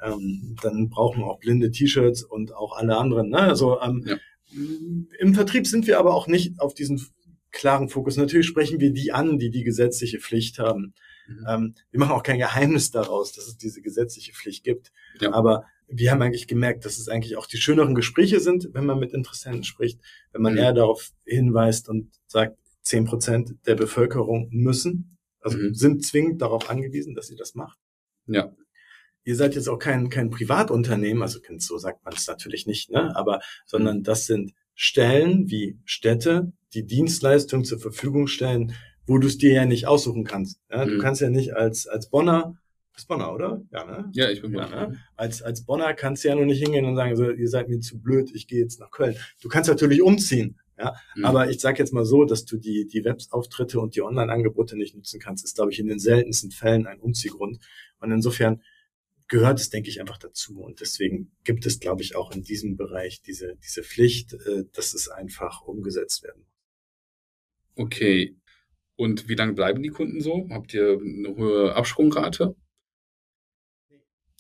[0.03, 3.31] ähm, dann brauchen auch blinde T-Shirts und auch alle anderen.
[3.31, 3.39] Ne?
[3.39, 4.17] Also ähm, ja.
[5.19, 7.01] im Vertrieb sind wir aber auch nicht auf diesen
[7.51, 8.17] klaren Fokus.
[8.17, 10.95] Natürlich sprechen wir die an, die die gesetzliche Pflicht haben.
[11.29, 11.47] Mhm.
[11.49, 14.93] Ähm, wir machen auch kein Geheimnis daraus, dass es diese gesetzliche Pflicht gibt.
[15.21, 15.33] Ja.
[15.33, 19.01] Aber wir haben eigentlich gemerkt, dass es eigentlich auch die schöneren Gespräche sind, wenn man
[19.01, 20.01] mit Interessenten spricht,
[20.33, 20.59] wenn man mhm.
[20.61, 25.75] eher darauf hinweist und sagt, zehn Prozent der Bevölkerung müssen also mhm.
[25.75, 27.79] sind zwingend darauf angewiesen, dass sie das macht.
[28.27, 28.55] Ja.
[29.25, 33.15] Ihr seid jetzt auch kein, kein Privatunternehmen, also so sagt man es natürlich nicht, ne?
[33.17, 34.03] aber sondern mhm.
[34.03, 38.75] das sind Stellen wie Städte, die Dienstleistungen zur Verfügung stellen,
[39.07, 40.61] wo du es dir ja nicht aussuchen kannst.
[40.71, 40.85] Ja?
[40.85, 40.91] Mhm.
[40.91, 42.57] Du kannst ja nicht als, als Bonner,
[42.95, 43.63] bist Bonner, oder?
[43.71, 44.11] Ja, ne?
[44.13, 44.71] Ja, ich bin Bonner.
[44.71, 44.99] Ja, ne?
[45.17, 47.81] als, als Bonner kannst du ja noch nicht hingehen und sagen, so, ihr seid mir
[47.81, 49.17] zu blöd, ich gehe jetzt nach Köln.
[49.43, 50.59] Du kannst natürlich umziehen.
[50.79, 51.25] Ja, mhm.
[51.27, 54.97] aber ich sage jetzt mal so, dass du die die Websauftritte und die Online-Angebote nicht
[54.97, 57.59] nutzen kannst, ist glaube ich in den seltensten Fällen ein Umziehgrund.
[58.01, 58.63] Und insofern
[59.31, 60.61] gehört es, denke ich, einfach dazu.
[60.61, 64.93] Und deswegen gibt es, glaube ich, auch in diesem Bereich diese diese Pflicht, äh, dass
[64.93, 67.87] es einfach umgesetzt werden muss.
[67.87, 68.37] Okay.
[68.97, 70.47] Und wie lange bleiben die Kunden so?
[70.51, 72.55] Habt ihr eine hohe Absprungrate?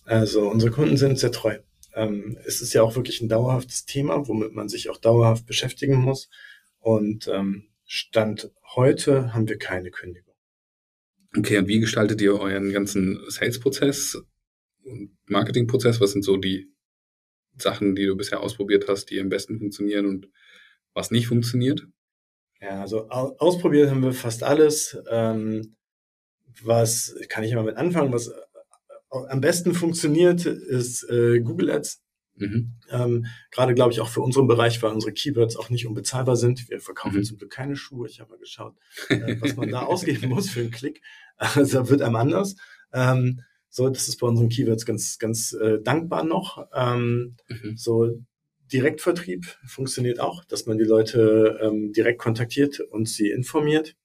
[0.04, 1.60] Also unsere Kunden sind sehr treu
[1.94, 5.96] ähm, es ist ja auch wirklich ein dauerhaftes Thema, womit man sich auch dauerhaft beschäftigen
[5.96, 6.28] muss.
[6.78, 10.34] Und ähm, Stand heute haben wir keine Kündigung.
[11.36, 14.22] Okay, und wie gestaltet ihr euren ganzen Sales-Prozess
[15.26, 16.00] Marketing-Prozess?
[16.00, 16.72] Was sind so die
[17.56, 20.28] Sachen, die du bisher ausprobiert hast, die am besten funktionieren und
[20.94, 21.86] was nicht funktioniert?
[22.60, 24.98] Ja, also ausprobiert haben wir fast alles.
[25.10, 25.76] Ähm,
[26.62, 28.12] was kann ich immer mit anfangen?
[28.12, 28.30] Was
[29.08, 32.02] am besten funktioniert, ist äh, Google Ads.
[32.36, 32.74] Mhm.
[32.90, 36.68] Ähm, Gerade glaube ich auch für unseren Bereich, weil unsere Keywords auch nicht unbezahlbar sind.
[36.70, 37.24] Wir verkaufen mhm.
[37.24, 38.08] zum Glück keine Schuhe.
[38.08, 38.76] Ich habe mal geschaut,
[39.08, 41.02] äh, was man da ausgeben muss für einen Klick.
[41.36, 42.56] Also wird einem anders.
[42.92, 46.66] Ähm, so, das ist bei unseren Keywords ganz, ganz äh, dankbar noch.
[46.74, 47.76] Ähm, mhm.
[47.76, 48.20] So
[48.72, 53.96] Direktvertrieb funktioniert auch, dass man die Leute ähm, direkt kontaktiert und sie informiert.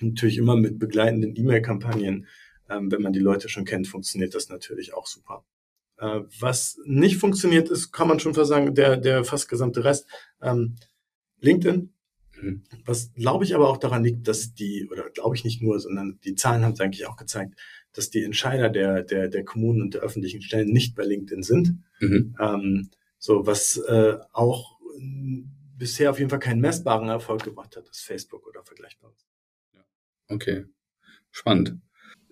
[0.00, 2.26] Natürlich immer mit begleitenden E-Mail-Kampagnen
[2.68, 5.44] ähm, wenn man die Leute schon kennt, funktioniert das natürlich auch super.
[5.98, 10.06] Äh, was nicht funktioniert ist, kann man schon fast sagen, der, der fast gesamte Rest.
[10.42, 10.76] Ähm,
[11.40, 11.92] LinkedIn,
[12.40, 12.64] mhm.
[12.84, 16.18] was glaube ich aber auch daran liegt, dass die, oder glaube ich nicht nur, sondern
[16.24, 17.58] die Zahlen haben es eigentlich auch gezeigt,
[17.92, 21.82] dass die Entscheider der, der, der Kommunen und der öffentlichen Stellen nicht bei LinkedIn sind.
[22.00, 22.36] Mhm.
[22.40, 24.78] Ähm, so, was äh, auch
[25.76, 29.26] bisher auf jeden Fall keinen messbaren Erfolg gebracht hat, das Facebook oder vergleichbares.
[30.28, 30.66] Okay,
[31.30, 31.78] spannend.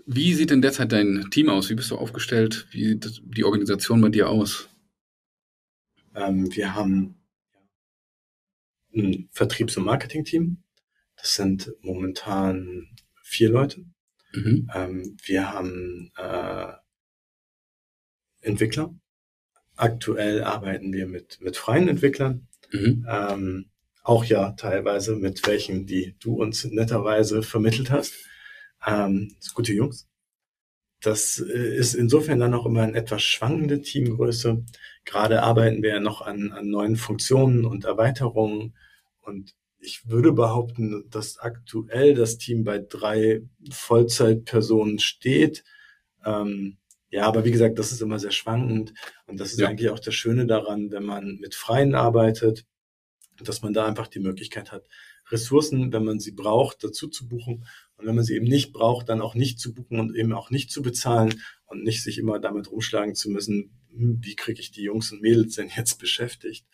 [0.04, 1.70] Wie sieht denn derzeit dein Team aus?
[1.70, 2.66] Wie bist du aufgestellt?
[2.70, 4.68] Wie sieht die Organisation bei dir aus?
[6.14, 7.16] Ähm, wir haben
[8.94, 10.62] ein Vertriebs- und Marketing-Team.
[11.16, 12.88] Das sind momentan
[13.22, 13.84] vier Leute.
[14.32, 14.70] Mhm.
[14.74, 16.72] Ähm, wir haben äh,
[18.40, 18.94] Entwickler.
[19.76, 22.48] Aktuell arbeiten wir mit, mit freien Entwicklern.
[22.72, 23.06] Mhm.
[23.08, 23.70] Ähm,
[24.02, 28.14] auch ja teilweise mit welchen, die du uns netterweise vermittelt hast.
[28.86, 30.08] Ähm, gute Jungs.
[31.02, 34.64] Das äh, ist insofern dann auch immer eine etwas schwankende Teamgröße.
[35.04, 38.76] Gerade arbeiten wir ja noch an, an neuen Funktionen und Erweiterungen.
[39.20, 45.64] Und ich würde behaupten, dass aktuell das Team bei drei Vollzeitpersonen steht.
[46.24, 46.78] Ähm,
[47.10, 48.92] ja, aber wie gesagt, das ist immer sehr schwankend.
[49.26, 49.68] Und das ist ja.
[49.68, 52.66] eigentlich auch das Schöne daran, wenn man mit Freien arbeitet,
[53.42, 54.88] dass man da einfach die Möglichkeit hat,
[55.30, 57.66] Ressourcen, wenn man sie braucht, dazu zu buchen.
[57.96, 60.50] Und wenn man sie eben nicht braucht, dann auch nicht zu buchen und eben auch
[60.50, 64.70] nicht zu bezahlen und nicht sich immer damit rumschlagen zu müssen, hm, wie kriege ich
[64.70, 66.66] die Jungs und Mädels denn jetzt beschäftigt.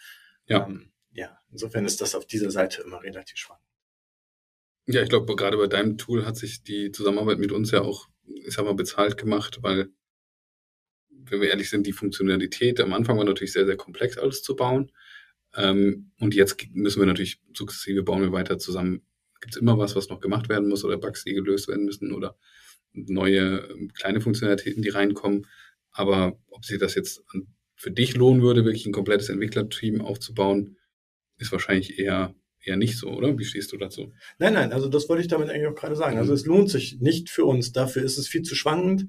[0.47, 0.67] Ja.
[0.67, 3.67] Ähm, ja, insofern ist das auf dieser Seite immer relativ schwankend.
[4.87, 8.09] Ja, ich glaube, gerade bei deinem Tool hat sich die Zusammenarbeit mit uns ja auch,
[8.25, 9.91] ich sag mal, bezahlt gemacht, weil,
[11.09, 14.57] wenn wir ehrlich sind, die Funktionalität am Anfang war natürlich sehr, sehr komplex, alles zu
[14.57, 14.91] bauen.
[15.55, 19.07] Ähm, und jetzt müssen wir natürlich sukzessive bauen wir weiter zusammen.
[19.41, 22.13] Gibt es immer was, was noch gemacht werden muss oder Bugs, die gelöst werden müssen
[22.13, 22.37] oder
[22.93, 25.47] neue ähm, kleine Funktionalitäten, die reinkommen.
[25.93, 27.23] Aber ob sich das jetzt
[27.77, 30.77] für dich lohnen würde, wirklich ein komplettes Entwicklerteam aufzubauen,
[31.43, 33.37] ist wahrscheinlich eher eher nicht so, oder?
[33.39, 34.13] Wie stehst du dazu?
[34.39, 36.19] Nein, nein, also das wollte ich damit eigentlich auch gerade sagen.
[36.19, 36.37] Also mhm.
[36.37, 39.07] es lohnt sich nicht für uns, dafür ist es viel zu schwankend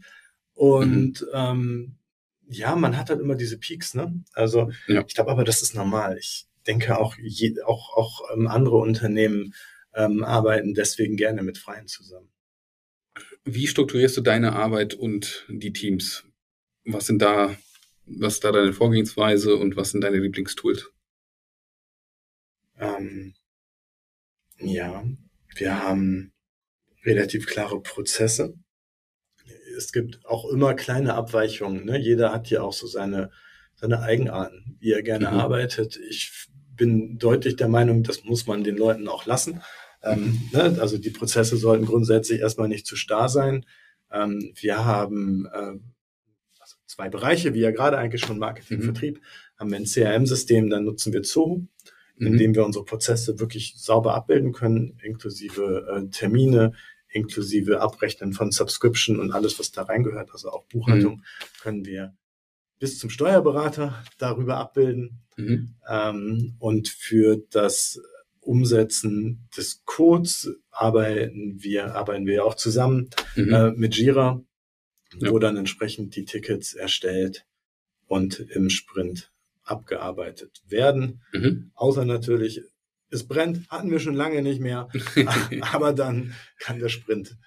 [0.54, 1.28] und mhm.
[1.34, 1.96] ähm,
[2.48, 4.24] ja, man hat halt immer diese Peaks, ne?
[4.34, 5.04] Also ja.
[5.08, 6.18] ich glaube aber, das ist normal.
[6.18, 9.54] Ich denke auch, je, auch, auch ähm, andere Unternehmen
[9.96, 12.30] ähm, arbeiten deswegen gerne mit Freien zusammen.
[13.46, 16.26] Wie strukturierst du deine Arbeit und die Teams?
[16.86, 17.56] Was sind da,
[18.06, 20.92] was ist da deine Vorgehensweise und was sind deine Lieblingstools?
[22.80, 23.34] Ähm,
[24.60, 25.04] ja,
[25.56, 26.34] wir haben
[27.06, 28.54] relativ klare Prozesse.
[29.78, 31.86] Es gibt auch immer kleine Abweichungen.
[31.86, 31.98] Ne?
[31.98, 33.32] Jeder hat hier auch so seine,
[33.76, 35.40] seine Eigenarten, wie er gerne mhm.
[35.40, 35.98] arbeitet.
[36.10, 39.62] Ich bin deutlich der Meinung, das muss man den Leuten auch lassen.
[40.02, 40.50] Ähm, mhm.
[40.54, 40.78] ne?
[40.80, 43.66] Also die Prozesse sollten grundsätzlich erstmal nicht zu starr sein.
[44.12, 45.80] Ähm, wir haben äh,
[46.60, 48.84] also zwei Bereiche, wie ja gerade eigentlich schon Marketing, mhm.
[48.84, 49.22] Vertrieb,
[49.58, 51.68] haben wir ein CRM-System, dann nutzen wir Zoho
[52.16, 52.28] mhm.
[52.28, 56.74] indem wir unsere Prozesse wirklich sauber abbilden können, inklusive äh, Termine,
[57.10, 61.24] inklusive Abrechnen von Subscription und alles, was da reingehört, also auch Buchhaltung, mhm.
[61.62, 62.16] können wir
[62.80, 65.22] bis zum Steuerberater darüber abbilden.
[65.38, 65.76] Mhm.
[65.88, 68.02] Ähm, und für das
[68.42, 73.54] Umsetzen des Codes arbeiten wir, arbeiten wir auch zusammen mhm.
[73.54, 74.44] äh, mit Jira,
[75.18, 75.32] ja.
[75.32, 77.46] wo dann entsprechend die Tickets erstellt
[78.08, 79.33] und im Sprint
[79.64, 81.22] abgearbeitet werden.
[81.34, 81.72] Mhm.
[81.76, 82.62] Außer natürlich,
[83.10, 84.90] es brennt, hatten wir schon lange nicht mehr,
[85.74, 87.38] aber dann kann der Sprint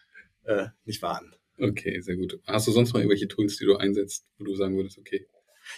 [0.45, 1.33] äh, nicht warten.
[1.59, 2.39] Okay, sehr gut.
[2.47, 5.27] Hast du sonst noch irgendwelche Tools, die du einsetzt, wo du sagen würdest, okay,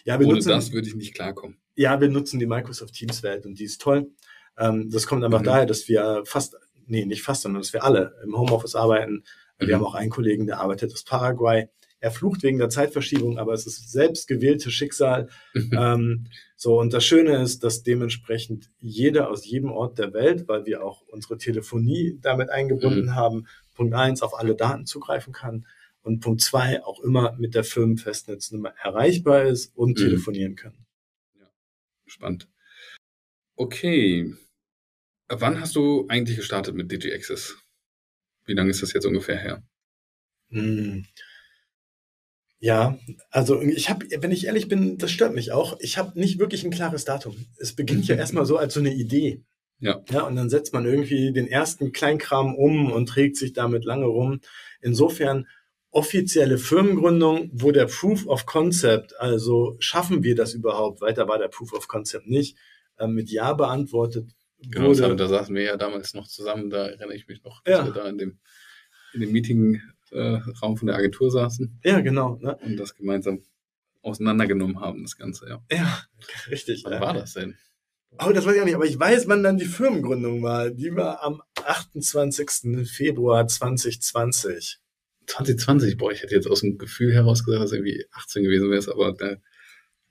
[0.05, 1.59] ja, wir ohne nutzen, das würde ich nicht klarkommen?
[1.75, 4.11] Ja, wir nutzen die Microsoft Teams Welt und die ist toll.
[4.59, 5.45] Ähm, das kommt einfach mhm.
[5.45, 9.25] daher, dass wir fast, nee, nicht fast, sondern dass wir alle im Homeoffice arbeiten.
[9.59, 9.67] Mhm.
[9.67, 11.69] Wir haben auch einen Kollegen, der arbeitet aus Paraguay
[12.01, 15.29] er flucht wegen der Zeitverschiebung, aber es ist selbst gewählte Schicksal.
[15.55, 20.67] ähm, so, und das Schöne ist, dass dementsprechend jeder aus jedem Ort der Welt, weil
[20.67, 23.15] wir auch unsere Telefonie damit eingebunden mhm.
[23.15, 25.67] haben, Punkt eins auf alle Daten zugreifen kann
[26.03, 30.05] und Punkt zwei auch immer mit der Firmenfestnetznummer erreichbar ist und mhm.
[30.05, 30.75] telefonieren kann.
[31.39, 31.51] Ja,
[32.07, 32.49] spannend.
[33.57, 34.35] Okay.
[35.29, 37.57] Wann hast du eigentlich gestartet mit DigiAccess?
[38.47, 39.63] Wie lange ist das jetzt ungefähr her?
[40.51, 41.05] Hm.
[42.61, 42.99] Ja,
[43.31, 45.79] also ich habe, wenn ich ehrlich bin, das stört mich auch.
[45.81, 47.37] Ich habe nicht wirklich ein klares Datum.
[47.59, 49.45] Es beginnt ja erstmal so als so eine Idee.
[49.81, 50.03] Ja.
[50.11, 54.07] Ja, und dann setzt man irgendwie den ersten Kleinkram um und trägt sich damit lange
[54.07, 54.41] rum.
[54.81, 55.47] Insofern
[55.91, 61.49] offizielle Firmengründung, wo der Proof of Concept, also schaffen wir das überhaupt, weiter war der
[61.49, 62.57] Proof of Concept nicht,
[62.99, 65.03] äh, mit Ja beantwortet genau, wurde.
[65.03, 67.85] Genau, da saßen wir ja damals noch zusammen, da erinnere ich mich noch, dass ja.
[67.85, 68.39] wir da in dem,
[69.15, 69.81] in dem Meeting
[70.13, 71.81] äh, Raum von der Agentur saßen.
[71.85, 72.39] Ja, genau.
[72.41, 72.57] Ne?
[72.65, 73.43] Und das gemeinsam
[74.03, 75.63] auseinandergenommen haben, das Ganze, ja.
[75.71, 75.99] Ja,
[76.51, 76.83] richtig.
[76.85, 77.01] Wann ja.
[77.01, 77.57] war das denn?
[78.13, 80.71] Oh, das weiß ich auch nicht, aber ich weiß, wann dann die Firmengründung war.
[80.71, 82.89] Die war am 28.
[82.89, 84.79] Februar 2020.
[85.27, 88.93] 2020, boah, ich hätte jetzt aus dem Gefühl heraus gesagt, dass irgendwie 18 gewesen wäre,
[88.93, 89.37] aber da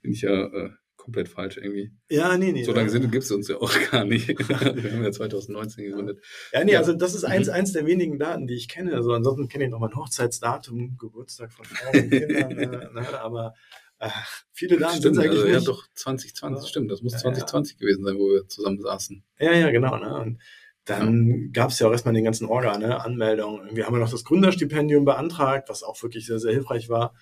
[0.00, 0.70] bin ich ja äh,
[1.08, 1.90] komplett falsch irgendwie.
[2.10, 2.64] Ja, nee, nee.
[2.64, 4.28] So lange sind gibt es uns ja auch gar nicht.
[4.48, 6.20] Wir haben ja 2019 gegründet.
[6.52, 6.80] Ja, nee, ja.
[6.80, 7.54] also das ist eins, mhm.
[7.54, 8.94] eins der wenigen Daten, die ich kenne.
[8.94, 13.54] Also ansonsten kenne ich noch mein Hochzeitsdatum, Geburtstag von Frauen und Kindern, äh, ne, aber
[14.00, 14.10] äh,
[14.52, 15.54] viele Daten sind eigentlich also, nicht.
[15.54, 16.68] Ja, doch 2020, ja.
[16.68, 16.90] stimmt.
[16.90, 17.80] Das muss ja, 2020 ja.
[17.80, 19.24] gewesen sein, wo wir zusammen saßen.
[19.40, 19.96] Ja, ja, genau.
[19.96, 20.14] Ne?
[20.14, 20.38] Und
[20.84, 21.36] dann ja.
[21.52, 23.02] gab es ja auch erstmal den ganzen Orga, ne?
[23.02, 23.62] Anmeldung.
[23.72, 27.14] Wir haben ja noch das Gründerstipendium beantragt, was auch wirklich sehr, sehr hilfreich war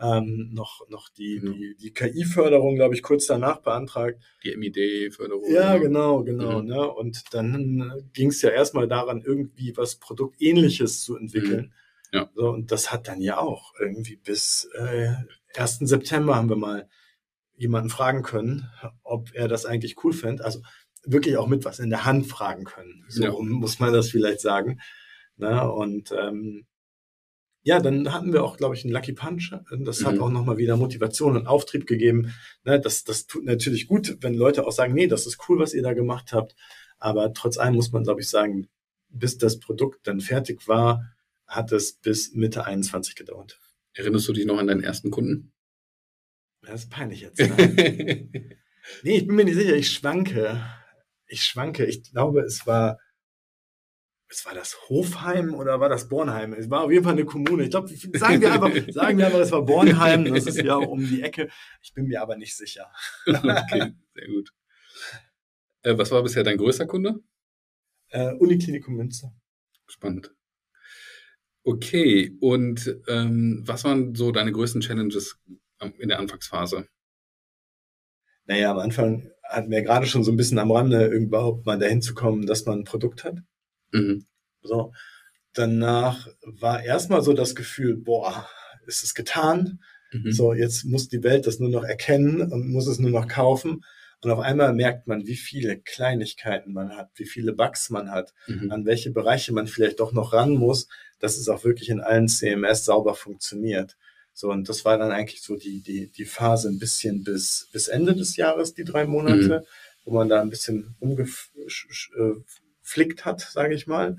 [0.00, 1.52] ähm, noch, noch die, mhm.
[1.52, 4.20] die, die KI-Förderung, glaube ich, kurz danach beantragt.
[4.44, 5.50] Die MID-Förderung.
[5.50, 6.60] Ja, genau, genau.
[6.60, 6.68] Mhm.
[6.68, 6.88] Ne?
[6.88, 11.72] Und dann ging es ja erstmal daran, irgendwie was Produktähnliches zu entwickeln.
[12.12, 12.18] Mhm.
[12.18, 12.30] Ja.
[12.34, 15.14] So, und das hat dann ja auch irgendwie bis äh,
[15.56, 15.78] 1.
[15.80, 16.88] September haben wir mal
[17.56, 18.68] jemanden fragen können,
[19.02, 20.44] ob er das eigentlich cool fände.
[20.44, 20.60] Also
[21.04, 23.04] wirklich auch mit was in der Hand fragen können.
[23.08, 23.32] So ja.
[23.32, 24.80] muss man das vielleicht sagen.
[25.36, 26.66] Na, und ähm,
[27.64, 29.52] ja, dann hatten wir auch, glaube ich, einen Lucky Punch.
[29.70, 30.06] Das mhm.
[30.06, 32.34] hat auch nochmal wieder Motivation und Auftrieb gegeben.
[32.64, 35.72] Ne, das, das tut natürlich gut, wenn Leute auch sagen, nee, das ist cool, was
[35.72, 36.54] ihr da gemacht habt.
[36.98, 38.68] Aber trotz allem muss man, glaube ich, sagen,
[39.08, 41.14] bis das Produkt dann fertig war,
[41.46, 43.58] hat es bis Mitte 21 gedauert.
[43.94, 45.52] Erinnerst du dich noch an deinen ersten Kunden?
[46.62, 47.38] Das ist peinlich jetzt.
[47.38, 48.28] Ne?
[49.02, 49.76] nee, ich bin mir nicht sicher.
[49.76, 50.62] Ich schwanke.
[51.26, 51.86] Ich schwanke.
[51.86, 52.98] Ich glaube, es war,
[54.28, 56.54] es war das Hofheim oder war das Bornheim?
[56.54, 57.64] Es war auf jeden Fall eine Kommune.
[57.64, 60.24] Ich glaube, sagen wir einfach, sagen wir einfach, es war Bornheim.
[60.32, 61.48] Das ist ja um die Ecke.
[61.82, 62.90] Ich bin mir aber nicht sicher.
[63.26, 64.52] okay, sehr gut.
[65.82, 67.20] Äh, was war bisher dein größter Kunde?
[68.08, 69.34] Äh, Uniklinikum Münster.
[69.86, 70.34] Spannend.
[71.62, 75.38] Okay, und ähm, was waren so deine größten Challenges
[75.98, 76.88] in der Anfangsphase?
[78.46, 82.02] Naja, am Anfang hatten wir gerade schon so ein bisschen am Rande überhaupt mal dahin
[82.02, 83.38] zu kommen, dass man ein Produkt hat.
[83.94, 84.26] Mhm.
[84.62, 84.92] So.
[85.54, 88.48] Danach war erstmal so das Gefühl, boah,
[88.86, 89.80] ist es getan?
[90.12, 90.32] Mhm.
[90.32, 93.84] So, jetzt muss die Welt das nur noch erkennen und muss es nur noch kaufen.
[94.22, 98.32] Und auf einmal merkt man, wie viele Kleinigkeiten man hat, wie viele Bugs man hat,
[98.46, 98.70] mhm.
[98.70, 102.28] an welche Bereiche man vielleicht doch noch ran muss, dass es auch wirklich in allen
[102.28, 103.96] CMS sauber funktioniert.
[104.32, 107.86] So, und das war dann eigentlich so die, die, die Phase ein bisschen bis, bis
[107.86, 109.66] Ende des Jahres, die drei Monate, mhm.
[110.04, 110.96] wo man da ein bisschen
[112.84, 114.16] umgeflickt hat, sage ich mal.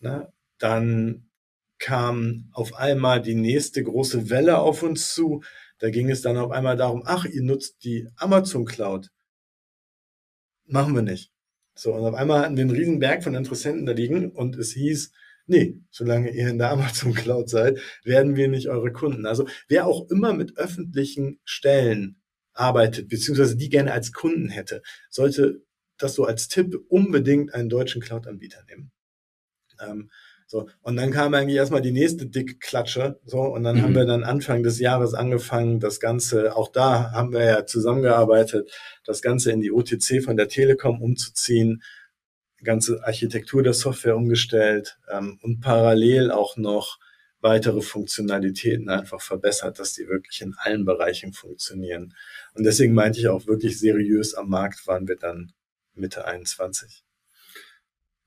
[0.00, 0.32] Ne?
[0.58, 1.28] Dann
[1.78, 5.42] kam auf einmal die nächste große Welle auf uns zu.
[5.78, 9.10] Da ging es dann auf einmal darum, ach, ihr nutzt die Amazon Cloud
[10.68, 11.30] machen wir nicht.
[11.74, 14.72] So, und auf einmal hatten wir einen riesen Berg von Interessenten da liegen und es
[14.72, 15.12] hieß,
[15.46, 19.26] nee, solange ihr in der Amazon Cloud seid, werden wir nicht eure Kunden.
[19.26, 22.20] Also wer auch immer mit öffentlichen Stellen
[22.52, 25.65] arbeitet, beziehungsweise die gerne als Kunden hätte, sollte
[25.98, 28.90] das so als Tipp unbedingt einen deutschen Cloud-Anbieter nehmen.
[29.80, 30.10] Ähm,
[30.48, 33.82] so, und dann kam eigentlich erstmal die nächste Dickklatsche, so, und dann mhm.
[33.82, 38.70] haben wir dann Anfang des Jahres angefangen, das Ganze, auch da haben wir ja zusammengearbeitet,
[39.04, 41.82] das Ganze in die OTC von der Telekom umzuziehen,
[42.62, 46.98] ganze Architektur der Software umgestellt ähm, und parallel auch noch
[47.40, 52.14] weitere Funktionalitäten einfach verbessert, dass die wirklich in allen Bereichen funktionieren.
[52.54, 55.52] Und deswegen meinte ich auch wirklich seriös am Markt waren wir dann
[55.96, 57.04] Mitte 21.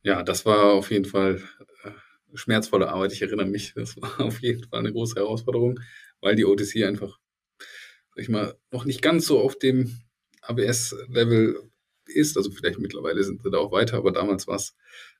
[0.01, 1.41] Ja, das war auf jeden Fall
[1.83, 1.91] äh,
[2.33, 3.13] schmerzvolle Arbeit.
[3.13, 5.79] Ich erinnere mich, das war auf jeden Fall eine große Herausforderung,
[6.21, 7.19] weil die OTC einfach,
[7.57, 9.99] sag ich mal, noch nicht ganz so auf dem
[10.41, 11.69] ABS-Level
[12.05, 12.37] ist.
[12.37, 14.75] Also vielleicht mittlerweile sind sie da auch weiter, aber damals war es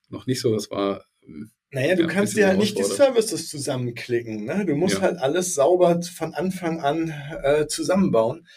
[0.10, 0.54] noch nicht so.
[0.54, 4.44] Das war ähm, naja, du ja, kannst ja halt nicht die Services zusammenklicken.
[4.44, 4.66] Ne?
[4.66, 5.02] Du musst ja.
[5.02, 8.48] halt alles sauber von Anfang an äh, zusammenbauen.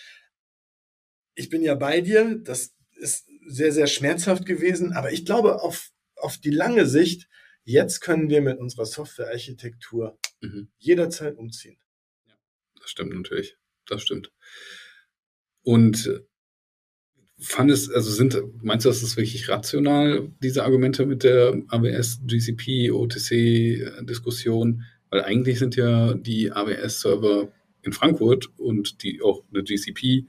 [1.35, 2.39] Ich bin ja bei dir.
[2.43, 4.93] Das ist sehr, sehr schmerzhaft gewesen.
[4.93, 7.29] Aber ich glaube, auf, auf die lange Sicht
[7.65, 10.69] Jetzt können wir mit unserer Softwarearchitektur mhm.
[10.79, 11.79] jederzeit umziehen.
[12.27, 12.35] Ja,
[12.81, 13.57] das stimmt natürlich.
[13.87, 14.33] Das stimmt.
[15.63, 16.21] Und äh,
[17.39, 22.91] fandest, also sind, meinst du, das ist wirklich rational, diese Argumente mit der AWS, GCP,
[22.91, 24.83] OTC-Diskussion?
[25.11, 27.53] Weil eigentlich sind ja die AWS-Server
[27.83, 30.27] in Frankfurt und die auch eine GCP,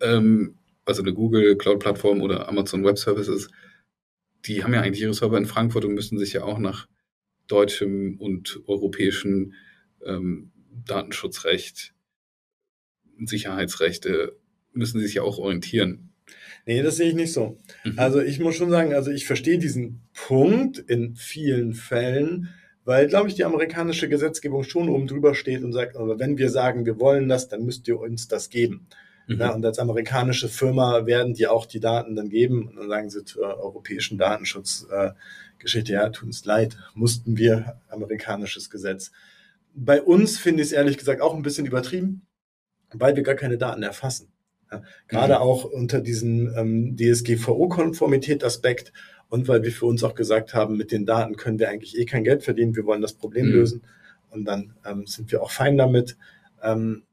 [0.00, 3.48] ähm, also eine Google Cloud-Plattform oder Amazon Web Services,
[4.46, 6.88] die haben ja eigentlich ihre Server in Frankfurt und müssen sich ja auch nach
[7.46, 9.54] deutschem und europäischem
[10.04, 10.50] ähm,
[10.84, 11.94] Datenschutzrecht,
[13.24, 14.36] Sicherheitsrechte,
[14.72, 16.12] müssen sie sich ja auch orientieren.
[16.66, 17.58] Nee, das sehe ich nicht so.
[17.84, 17.98] Mhm.
[17.98, 22.48] Also ich muss schon sagen, also ich verstehe diesen Punkt in vielen Fällen,
[22.84, 26.50] weil, glaube ich, die amerikanische Gesetzgebung schon oben drüber steht und sagt, aber wenn wir
[26.50, 28.88] sagen, wir wollen das, dann müsst ihr uns das geben.
[29.26, 29.40] Mhm.
[29.40, 33.10] Ja, und als amerikanische Firma werden die auch die Daten dann geben und dann sagen
[33.10, 39.12] sie zur europäischen Datenschutzgeschichte, äh, ja, tut uns leid, mussten wir amerikanisches Gesetz.
[39.74, 42.22] Bei uns finde ich es ehrlich gesagt auch ein bisschen übertrieben,
[42.92, 44.28] weil wir gar keine Daten erfassen.
[44.70, 45.40] Ja, gerade mhm.
[45.40, 48.92] auch unter diesem ähm, DSGVO-Konformität-Aspekt
[49.28, 52.04] und weil wir für uns auch gesagt haben, mit den Daten können wir eigentlich eh
[52.04, 53.52] kein Geld verdienen, wir wollen das Problem mhm.
[53.52, 53.82] lösen
[54.30, 56.16] und dann ähm, sind wir auch fein damit.
[56.62, 57.04] Ähm,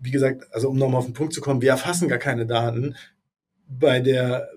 [0.00, 2.96] wie gesagt, also um nochmal auf den Punkt zu kommen, wir erfassen gar keine Daten.
[3.66, 4.50] Bei der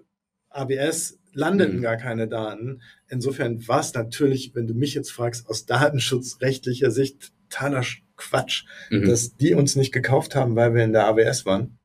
[0.49, 1.81] ABS landeten mhm.
[1.81, 2.81] gar keine Daten.
[3.07, 7.85] Insofern war es natürlich, wenn du mich jetzt fragst, aus datenschutzrechtlicher Sicht totaler
[8.15, 9.05] Quatsch, mhm.
[9.05, 11.77] dass die uns nicht gekauft haben, weil wir in der AWS waren.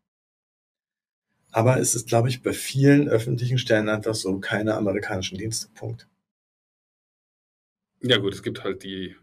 [1.50, 5.68] Aber es ist, glaube ich, bei vielen öffentlichen Stellen einfach so keine amerikanischen Dienste.
[5.74, 6.06] Punkt.
[8.02, 9.16] Ja gut, es gibt halt die,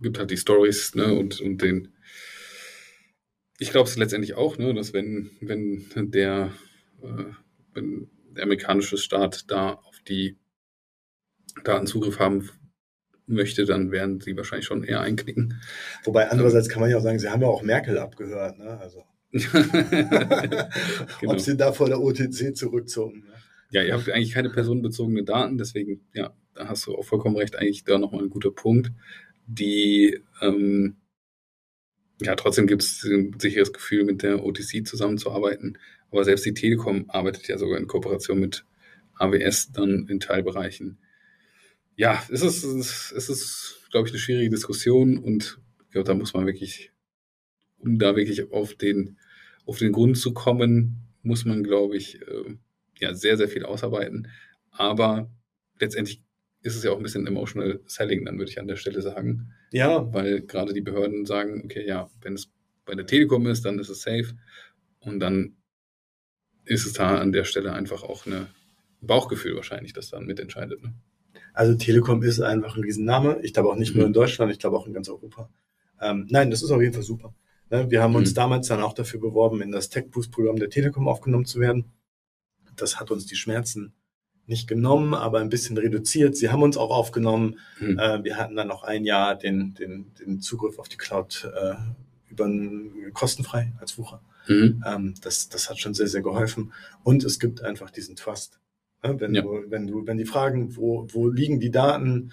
[0.00, 1.92] gibt halt die Stories ne, und, und den,
[3.60, 6.50] ich glaube es letztendlich auch, ne, dass wenn, wenn der,
[7.02, 7.24] äh,
[7.74, 10.38] wenn der amerikanische Staat da auf die
[11.62, 12.48] Daten Zugriff haben
[13.26, 15.60] möchte, dann werden sie wahrscheinlich schon eher einknicken.
[16.04, 18.58] Wobei andererseits kann man ja auch sagen, sie haben ja auch Merkel abgehört.
[18.58, 18.78] Ne?
[18.80, 19.04] Also.
[19.30, 20.68] genau.
[21.26, 23.20] Ob sie da vor der OTC zurückzogen.
[23.20, 23.34] Ne?
[23.70, 27.56] Ja, ihr habt eigentlich keine personenbezogenen Daten, deswegen, ja, da hast du auch vollkommen recht,
[27.56, 28.90] eigentlich da nochmal ein guter Punkt.
[29.46, 30.96] Die, ähm,
[32.20, 35.78] ja, trotzdem gibt es ein sicheres Gefühl, mit der OTC zusammenzuarbeiten.
[36.10, 38.64] Aber selbst die Telekom arbeitet ja sogar in Kooperation mit
[39.14, 40.98] AWS dann in Teilbereichen.
[41.96, 46.34] Ja, es ist, es ist, glaube ich, eine schwierige Diskussion und ich glaube, da muss
[46.34, 46.92] man wirklich,
[47.78, 49.18] um da wirklich auf den,
[49.66, 52.56] auf den Grund zu kommen, muss man, glaube ich, äh,
[52.98, 54.28] ja, sehr, sehr viel ausarbeiten.
[54.70, 55.30] Aber
[55.78, 56.22] letztendlich
[56.62, 59.52] ist es ja auch ein bisschen emotional selling, dann würde ich an der Stelle sagen.
[59.72, 60.12] Ja.
[60.12, 62.50] Weil gerade die Behörden sagen, okay, ja, wenn es
[62.84, 64.36] bei der Telekom ist, dann ist es safe.
[65.00, 65.56] Und dann
[66.64, 68.46] ist es da an der Stelle einfach auch ein
[69.00, 70.82] Bauchgefühl wahrscheinlich, das dann mitentscheidet.
[70.82, 70.94] Ne?
[71.54, 73.40] Also Telekom ist einfach ein Riesenname.
[73.42, 74.14] Ich glaube auch nicht nur in mhm.
[74.14, 75.50] Deutschland, ich glaube auch in ganz Europa.
[76.00, 77.34] Ähm, nein, das ist auf jeden Fall super.
[77.70, 77.90] Ne?
[77.90, 78.34] Wir haben uns mhm.
[78.34, 81.92] damals dann auch dafür beworben, in das Tech Boost Programm der Telekom aufgenommen zu werden.
[82.76, 83.94] Das hat uns die Schmerzen
[84.50, 86.36] nicht genommen, aber ein bisschen reduziert.
[86.36, 87.58] Sie haben uns auch aufgenommen.
[87.78, 87.98] Mhm.
[87.98, 91.74] Äh, wir hatten dann noch ein Jahr den, den, den Zugriff auf die Cloud äh,
[92.28, 92.50] über
[93.14, 94.20] kostenfrei als Wucher.
[94.46, 94.84] Mhm.
[94.86, 96.72] Ähm, das, das hat schon sehr, sehr geholfen.
[97.02, 98.60] Und es gibt einfach diesen Trust.
[99.02, 99.42] Ja, wenn, ja.
[99.42, 102.32] du, wenn, du, wenn die fragen, wo, wo liegen die Daten,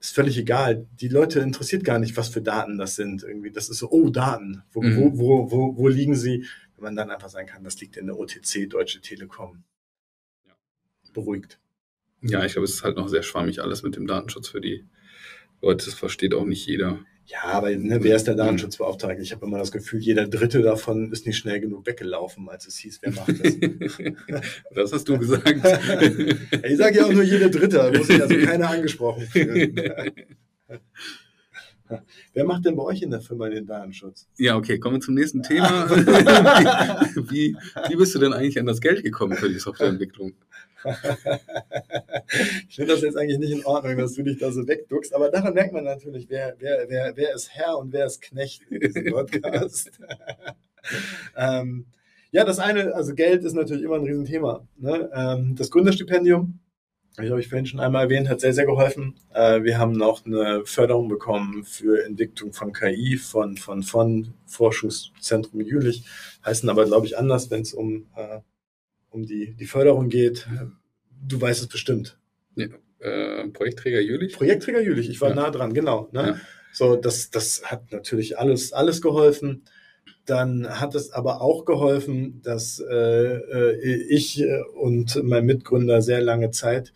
[0.00, 0.86] ist völlig egal.
[0.98, 3.22] Die Leute interessiert gar nicht, was für Daten das sind.
[3.22, 4.62] Irgendwie, das ist so, oh, Daten.
[4.72, 4.96] Wo, mhm.
[4.96, 6.46] wo, wo, wo, wo liegen sie?
[6.76, 9.62] Wenn man dann einfach sagen kann, das liegt in der OTC, Deutsche Telekom
[11.12, 11.58] beruhigt.
[12.22, 14.84] Ja, ich glaube, es ist halt noch sehr schwammig alles mit dem Datenschutz für die
[15.62, 15.86] Leute.
[15.86, 17.00] Das versteht auch nicht jeder.
[17.30, 19.22] Ja, aber ne, wer ist der Datenschutzbeauftragte?
[19.22, 22.76] Ich habe immer das Gefühl, jeder Dritte davon ist nicht schnell genug weggelaufen, als es
[22.78, 23.56] hieß, wer macht das?
[24.74, 25.46] das hast du gesagt.
[26.64, 29.76] ich sage ja auch nur jeder Dritte, muss sich also keiner angesprochen fühlen.
[32.32, 34.28] Wer macht denn bei euch in der Firma den Datenschutz?
[34.36, 35.88] Ja, okay, kommen wir zum nächsten Thema.
[35.88, 37.56] wie,
[37.88, 40.32] wie, bist du denn eigentlich an das Geld gekommen für die Softwareentwicklung?
[42.68, 45.30] Ich finde das jetzt eigentlich nicht in Ordnung, dass du dich da so wegduckst, aber
[45.30, 48.80] daran merkt man natürlich, wer, wer, wer, wer ist Herr und wer ist Knecht in
[48.80, 49.90] diesem Podcast.
[51.36, 51.86] ähm,
[52.32, 54.66] ja, das eine, also Geld ist natürlich immer ein Riesenthema.
[54.76, 55.10] Ne?
[55.12, 56.60] Ähm, das Gründerstipendium
[57.18, 59.14] ich habe ich vorhin schon einmal erwähnt, hat sehr, sehr geholfen.
[59.34, 65.60] Äh, wir haben noch eine Förderung bekommen für Entwicklung von KI von, von, von Forschungszentrum
[65.60, 66.04] Jülich.
[66.44, 68.40] Heißen aber, glaube ich, anders, wenn es um, äh,
[69.10, 70.48] um die, die Förderung geht.
[71.26, 72.18] Du weißt es bestimmt.
[72.56, 72.66] Ja,
[73.00, 74.34] äh, Projektträger Jülich?
[74.34, 75.34] Projektträger Jülich, ich war ja.
[75.34, 76.08] nah dran, genau.
[76.12, 76.20] Ne?
[76.20, 76.40] Ja.
[76.72, 79.64] So, das, das hat natürlich alles, alles geholfen.
[80.26, 84.44] Dann hat es aber auch geholfen, dass äh, äh ich
[84.74, 86.92] und mein Mitgründer sehr lange Zeit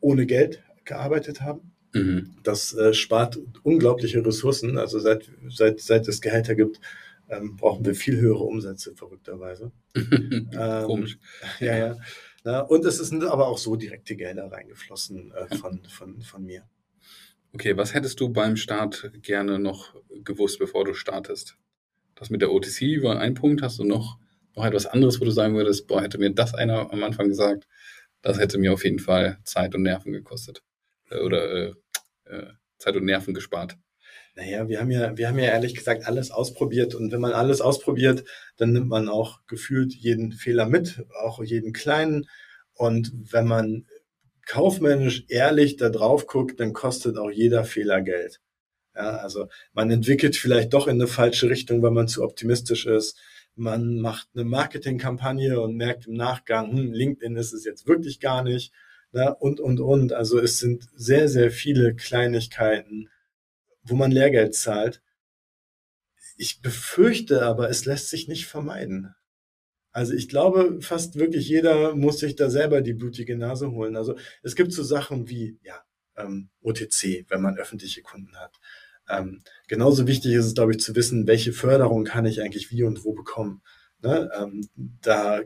[0.00, 1.72] ohne Geld gearbeitet haben.
[1.92, 2.30] Mhm.
[2.42, 4.78] Das äh, spart unglaubliche Ressourcen.
[4.78, 6.80] Also seit, seit, seit es Gehälter gibt,
[7.28, 9.72] ähm, brauchen wir viel höhere Umsätze, verrückterweise.
[9.94, 11.18] ähm, Komisch.
[11.60, 11.96] Ja, ja.
[12.44, 16.68] Na, und es sind aber auch so direkte Gelder reingeflossen äh, von, von, von mir.
[17.52, 19.94] Okay, was hättest du beim Start gerne noch
[20.24, 21.56] gewusst, bevor du startest?
[22.16, 23.62] Das mit der OTC war ein Punkt.
[23.62, 24.18] Hast du noch,
[24.56, 27.66] noch etwas anderes, wo du sagen würdest, boah, hätte mir das einer am Anfang gesagt,
[28.22, 30.62] das hätte mir auf jeden Fall Zeit und Nerven gekostet.
[31.10, 31.74] Äh, oder äh,
[32.24, 33.76] äh, Zeit und Nerven gespart.
[34.36, 37.60] Naja, wir haben ja, wir haben ja ehrlich gesagt alles ausprobiert und wenn man alles
[37.60, 38.24] ausprobiert,
[38.56, 42.26] dann nimmt man auch gefühlt jeden Fehler mit, auch jeden kleinen.
[42.74, 43.86] Und wenn man
[44.46, 48.40] kaufmännisch ehrlich da drauf guckt, dann kostet auch jeder Fehler Geld.
[48.96, 53.18] Ja, also man entwickelt vielleicht doch in eine falsche Richtung, weil man zu optimistisch ist
[53.56, 58.42] man macht eine Marketingkampagne und merkt im Nachgang, hm, LinkedIn ist es jetzt wirklich gar
[58.42, 58.72] nicht.
[59.12, 59.34] Ne?
[59.34, 60.12] Und, und, und.
[60.12, 63.08] Also es sind sehr, sehr viele Kleinigkeiten,
[63.84, 65.02] wo man Lehrgeld zahlt.
[66.36, 69.14] Ich befürchte aber, es lässt sich nicht vermeiden.
[69.92, 73.96] Also ich glaube, fast wirklich jeder muss sich da selber die blutige Nase holen.
[73.96, 75.84] Also es gibt so Sachen wie, ja,
[76.16, 78.58] ähm, OTC, wenn man öffentliche Kunden hat.
[79.08, 82.82] Ähm, genauso wichtig ist es, glaube ich, zu wissen, welche Förderung kann ich eigentlich wie
[82.82, 83.62] und wo bekommen.
[84.00, 84.30] Ne?
[84.36, 85.42] Ähm, da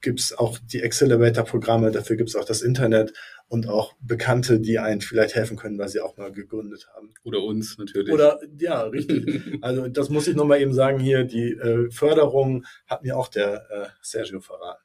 [0.00, 3.12] gibt's auch die Accelerator-Programme, dafür gibt's auch das Internet
[3.48, 7.14] und auch Bekannte, die einen vielleicht helfen können, weil sie auch mal gegründet haben.
[7.24, 8.12] Oder uns natürlich.
[8.12, 9.58] Oder ja, richtig.
[9.62, 13.66] also das muss ich nochmal eben sagen hier, die äh, Förderung hat mir auch der
[13.70, 14.82] äh, Sergio verraten.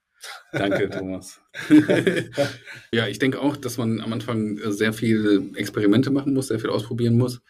[0.52, 1.42] Danke, Thomas.
[2.92, 6.70] ja, ich denke auch, dass man am Anfang sehr viele Experimente machen muss, sehr viel
[6.70, 7.42] ausprobieren muss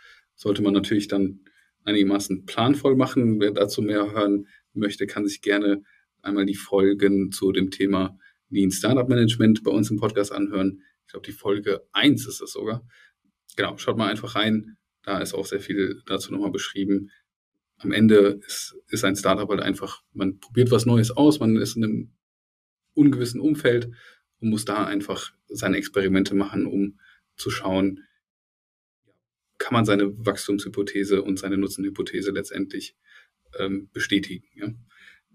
[0.41, 1.41] sollte man natürlich dann
[1.83, 3.39] einigermaßen planvoll machen.
[3.39, 5.83] Wer dazu mehr hören möchte, kann sich gerne
[6.21, 8.17] einmal die Folgen zu dem Thema
[8.49, 10.81] Lean Startup Management bei uns im Podcast anhören.
[11.05, 12.85] Ich glaube, die Folge 1 ist es sogar.
[13.55, 14.77] Genau, schaut mal einfach rein.
[15.03, 17.09] Da ist auch sehr viel dazu nochmal beschrieben.
[17.77, 21.75] Am Ende ist, ist ein Startup halt einfach, man probiert was Neues aus, man ist
[21.75, 22.13] in einem
[22.93, 23.89] ungewissen Umfeld
[24.39, 26.99] und muss da einfach seine Experimente machen, um
[27.35, 28.03] zu schauen,
[29.57, 32.95] kann man seine Wachstumshypothese und seine Nutzenhypothese letztendlich
[33.59, 34.45] ähm, bestätigen.
[34.55, 34.73] Ja?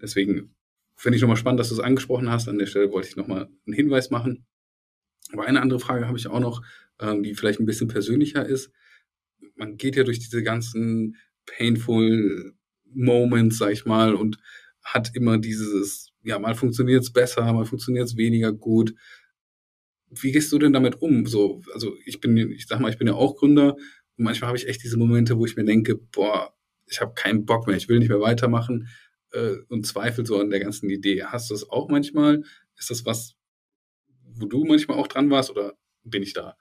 [0.00, 0.55] Deswegen
[0.96, 2.48] finde ich nochmal spannend, dass du es angesprochen hast.
[2.48, 4.46] An der Stelle wollte ich nochmal einen Hinweis machen.
[5.32, 6.62] Aber eine andere Frage habe ich auch noch,
[7.00, 8.70] ähm, die vielleicht ein bisschen persönlicher ist.
[9.54, 12.54] Man geht ja durch diese ganzen painful
[12.92, 14.38] Moments, sag ich mal, und
[14.82, 18.94] hat immer dieses, ja, mal funktioniert es besser, mal funktioniert es weniger gut.
[20.08, 21.26] Wie gehst du denn damit um?
[21.26, 24.58] So, also ich bin, ich sag mal, ich bin ja auch Gründer und manchmal habe
[24.58, 26.54] ich echt diese Momente, wo ich mir denke, boah,
[26.86, 28.88] ich habe keinen Bock mehr, ich will nicht mehr weitermachen
[29.32, 31.24] äh, und zweifle so an der ganzen Idee.
[31.24, 32.42] Hast du das auch manchmal?
[32.76, 33.34] Ist das was,
[34.24, 35.74] wo du manchmal auch dran warst oder
[36.04, 36.56] bin ich da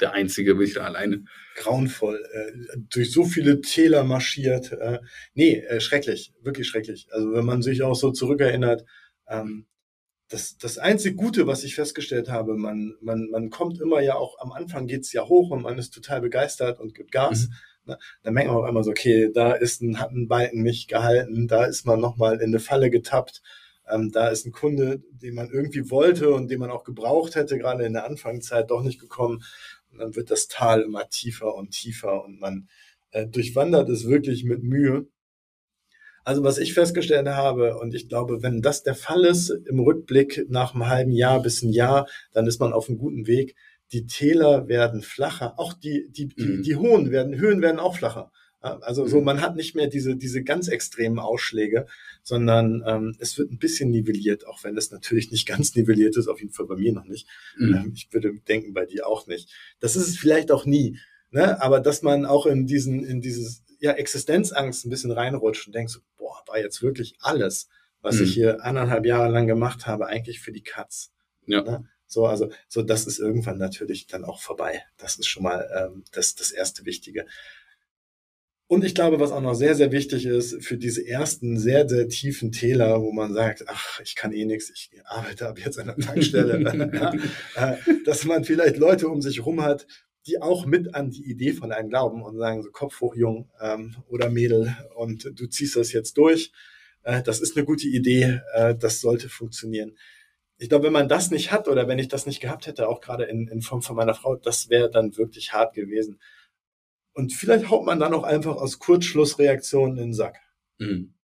[0.00, 1.24] der Einzige, bin ich da alleine?
[1.56, 2.22] Grauenvoll.
[2.32, 4.72] Äh, durch so viele Täler marschiert.
[4.72, 5.00] Äh,
[5.34, 7.08] nee, äh, schrecklich, wirklich schrecklich.
[7.12, 8.84] Also wenn man sich auch so zurückerinnert,
[9.28, 9.66] ähm,
[10.28, 14.38] das, das einzige Gute, was ich festgestellt habe, man, man, man kommt immer ja auch,
[14.40, 17.48] am Anfang geht's ja hoch und man ist total begeistert und gibt Gas.
[17.48, 17.54] Mhm.
[17.86, 17.98] Ne?
[18.22, 21.48] Dann merkt man auch immer so, okay, da ist ein, hat ein Balken nicht gehalten,
[21.48, 23.42] da ist man nochmal in eine Falle getappt.
[23.88, 27.58] Ähm, da ist ein Kunde, den man irgendwie wollte und den man auch gebraucht hätte,
[27.58, 29.44] gerade in der Anfangszeit doch nicht gekommen.
[29.92, 32.68] Und dann wird das Tal immer tiefer und tiefer und man
[33.12, 35.06] äh, durchwandert es wirklich mit Mühe.
[36.24, 40.46] Also was ich festgestellt habe, und ich glaube, wenn das der Fall ist, im Rückblick
[40.48, 43.54] nach einem halben Jahr bis ein Jahr, dann ist man auf einem guten Weg.
[43.92, 46.62] Die Täler werden flacher, auch die, die, die, mhm.
[46.62, 48.32] die hohen werden, Höhen werden auch flacher.
[48.60, 49.24] Also so, mhm.
[49.24, 51.86] man hat nicht mehr diese, diese ganz extremen Ausschläge,
[52.22, 56.28] sondern ähm, es wird ein bisschen nivelliert, auch wenn es natürlich nicht ganz nivelliert ist,
[56.28, 57.28] auf jeden Fall bei mir noch nicht.
[57.56, 57.74] Mhm.
[57.74, 59.50] Ähm, ich würde denken, bei dir auch nicht.
[59.80, 60.98] Das ist es vielleicht auch nie.
[61.30, 61.60] Ne?
[61.60, 65.90] Aber dass man auch in diesen, in dieses ja, Existenzangst ein bisschen reinrutscht und denkt
[65.90, 67.68] so, boah, war jetzt wirklich alles,
[68.00, 68.24] was mhm.
[68.24, 71.12] ich hier anderthalb Jahre lang gemacht habe, eigentlich für die Katz.
[71.46, 71.62] Ja.
[71.62, 71.84] Ne?
[72.06, 74.82] So, also, so, das ist irgendwann natürlich dann auch vorbei.
[74.96, 77.26] Das ist schon mal ähm, das, das erste Wichtige.
[78.68, 82.08] Und ich glaube, was auch noch sehr, sehr wichtig ist, für diese ersten sehr, sehr
[82.08, 85.86] tiefen Täler, wo man sagt, ach, ich kann eh nichts, ich arbeite ab jetzt an
[85.86, 86.58] der Tankstelle,
[87.54, 89.86] äh, dass man vielleicht Leute um sich rum hat,
[90.26, 93.48] die auch mit an die Idee von einem glauben und sagen so Kopf hoch, Jung
[93.60, 96.50] ähm, oder Mädel und du ziehst das jetzt durch.
[97.04, 99.96] Äh, das ist eine gute Idee, äh, das sollte funktionieren.
[100.58, 103.00] Ich glaube, wenn man das nicht hat oder wenn ich das nicht gehabt hätte, auch
[103.00, 106.18] gerade in, in Form von meiner Frau, das wäre dann wirklich hart gewesen.
[107.12, 110.36] Und vielleicht haut man dann auch einfach aus Kurzschlussreaktionen in den Sack.
[110.78, 111.14] Mhm.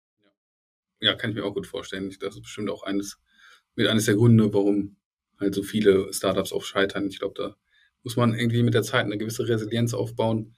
[1.00, 2.14] Ja, kann ich mir auch gut vorstellen.
[2.20, 3.18] Das ist bestimmt auch eines,
[3.74, 4.96] mit eines der Gründe, warum
[5.38, 7.08] halt so viele Startups auch scheitern.
[7.08, 7.56] Ich glaube, da
[8.02, 10.54] muss man irgendwie mit der Zeit eine gewisse Resilienz aufbauen,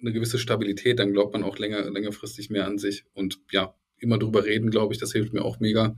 [0.00, 3.04] eine gewisse Stabilität, dann glaubt man auch länger, längerfristig mehr an sich.
[3.14, 5.96] Und ja, immer drüber reden, glaube ich, das hilft mir auch mega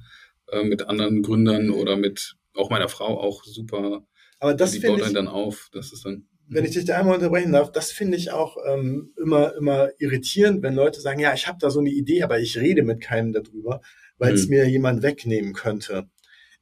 [0.51, 4.07] äh, mit anderen Gründern oder mit auch meiner Frau auch super.
[4.41, 5.69] Aber das die baut einen dann auf.
[5.73, 6.27] Das ist dann.
[6.51, 10.63] Wenn ich dich da einmal unterbrechen darf, das finde ich auch ähm, immer, immer irritierend,
[10.63, 13.35] wenn Leute sagen, ja, ich habe da so eine Idee, aber ich rede mit keinem
[13.35, 13.83] darüber,
[14.17, 14.51] weil es hm.
[14.51, 16.09] mir jemand wegnehmen könnte.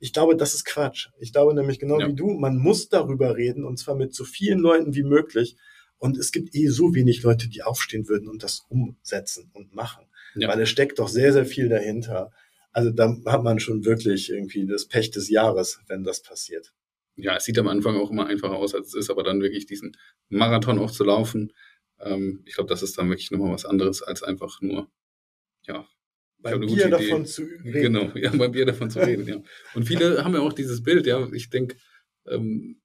[0.01, 1.09] Ich glaube, das ist Quatsch.
[1.19, 2.09] Ich glaube nämlich genau ja.
[2.09, 5.57] wie du, man muss darüber reden und zwar mit so vielen Leuten wie möglich.
[5.99, 10.05] Und es gibt eh so wenig Leute, die aufstehen würden und das umsetzen und machen.
[10.35, 10.49] Ja.
[10.49, 12.33] Weil es steckt doch sehr, sehr viel dahinter.
[12.77, 16.75] Also da hat man schon wirklich irgendwie das Pech des Jahres, wenn das passiert.
[17.15, 19.65] Ja, es sieht am Anfang auch immer einfacher aus, als es ist, aber dann wirklich
[19.65, 19.97] diesen
[20.29, 21.55] Marathon auch zu laufen,
[22.01, 24.91] ähm, ich glaube, das ist dann wirklich nochmal was anderes, als einfach nur,
[25.67, 25.89] ja,
[26.37, 27.73] beim Bier davon zu reden.
[27.73, 29.43] Genau, ja, beim Bier davon zu reden, ja.
[29.73, 31.79] Und viele haben ja auch dieses Bild, ja, ich denke,
[32.27, 32.83] ähm,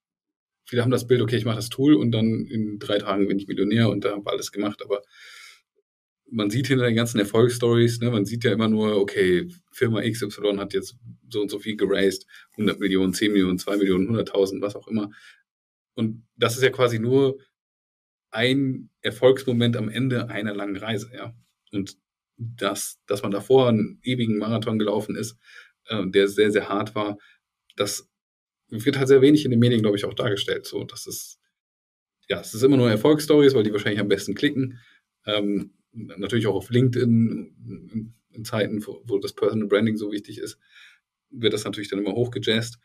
[0.69, 3.39] viele haben das Bild, okay, ich mache das Tool und dann in drei Tagen bin
[3.39, 5.01] ich Millionär und da habe alles gemacht, aber
[6.31, 10.57] man sieht hinter den ganzen Erfolgsstories, ne, man sieht ja immer nur, okay, Firma XY
[10.57, 10.95] hat jetzt
[11.29, 15.11] so und so viel geraced, 100 Millionen, 10 Millionen, 2 Millionen, 100.000, was auch immer.
[15.93, 17.37] Und das ist ja quasi nur
[18.31, 21.35] ein Erfolgsmoment am Ende einer langen Reise, ja.
[21.73, 21.97] Und
[22.37, 25.37] dass, dass man davor einen ewigen Marathon gelaufen ist,
[25.87, 27.17] äh, der sehr, sehr hart war,
[27.75, 28.09] das
[28.69, 30.65] wird halt sehr wenig in den Medien, glaube ich, auch dargestellt.
[30.65, 31.39] So, das ist,
[32.29, 34.79] ja, es ist immer nur Erfolgsstories, weil die wahrscheinlich am besten klicken.
[35.25, 40.57] Ähm, natürlich auch auf LinkedIn in, Zeiten, wo, das Personal Branding so wichtig ist,
[41.29, 42.79] wird das natürlich dann immer hochgejazzt.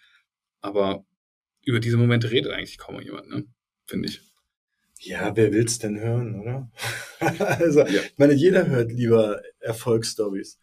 [0.60, 1.04] Aber
[1.64, 3.44] über diese Momente redet eigentlich kaum jemand, ne?
[3.86, 4.20] finde ich.
[5.00, 6.70] Ja, wer will's denn hören, oder?
[7.20, 8.00] also, ja.
[8.02, 10.58] ich meine, jeder hört lieber Erfolgsstories.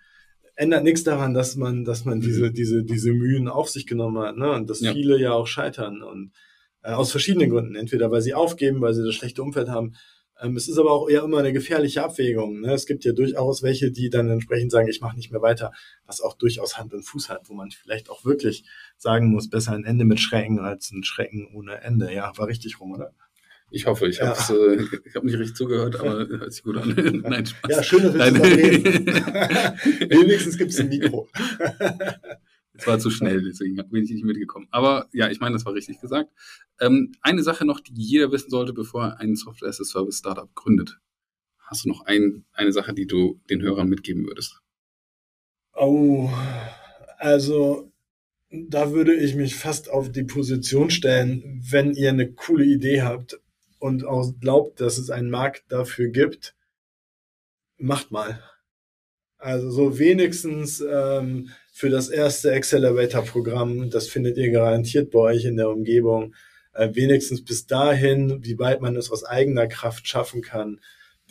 [0.55, 4.37] ändert nichts daran, dass man, dass man diese, diese, diese Mühen auf sich genommen hat,
[4.37, 4.51] ne?
[4.51, 4.93] Und dass Ja.
[4.93, 6.33] viele ja auch scheitern und
[6.83, 7.75] äh, aus verschiedenen Gründen.
[7.75, 9.95] Entweder weil sie aufgeben, weil sie das schlechte Umfeld haben.
[10.41, 12.61] Ähm, es ist aber auch eher immer eine gefährliche Abwägung.
[12.61, 12.73] Ne?
[12.73, 15.71] Es gibt ja durchaus welche, die dann entsprechend sagen, ich mache nicht mehr weiter,
[16.05, 18.65] was auch durchaus Hand und Fuß hat, wo man vielleicht auch wirklich
[18.97, 22.11] sagen muss, besser ein Ende mit Schrecken als ein Schrecken ohne Ende.
[22.13, 23.13] Ja, war richtig rum, oder?
[23.69, 24.35] Ich hoffe, ich Ja.
[24.37, 27.21] habe äh, ich hab nicht richtig zugehört, aber hört sich gut an.
[27.27, 27.71] Nein, Spaß.
[27.71, 28.33] Ja, schön, dass wir.
[30.09, 31.27] Wenigstens gibt es ein Mikro.
[32.75, 34.67] Es war zu schnell, deswegen bin ich nicht mitgekommen.
[34.71, 36.31] Aber ja, ich meine, das war richtig gesagt.
[36.79, 40.99] Ähm, eine Sache noch, die jeder wissen sollte, bevor er ein Software-as-a-Service-Startup gründet.
[41.59, 44.59] Hast du noch ein, eine Sache, die du den Hörern mitgeben würdest?
[45.75, 46.29] Oh,
[47.17, 47.91] also
[48.49, 53.39] da würde ich mich fast auf die Position stellen, wenn ihr eine coole Idee habt
[53.79, 56.55] und auch glaubt, dass es einen Markt dafür gibt,
[57.77, 58.41] macht mal.
[59.37, 65.57] Also so wenigstens ähm, für das erste Accelerator-Programm, das findet ihr garantiert bei euch in
[65.57, 66.35] der Umgebung,
[66.73, 70.79] äh, wenigstens bis dahin, wie weit man es aus eigener Kraft schaffen kann.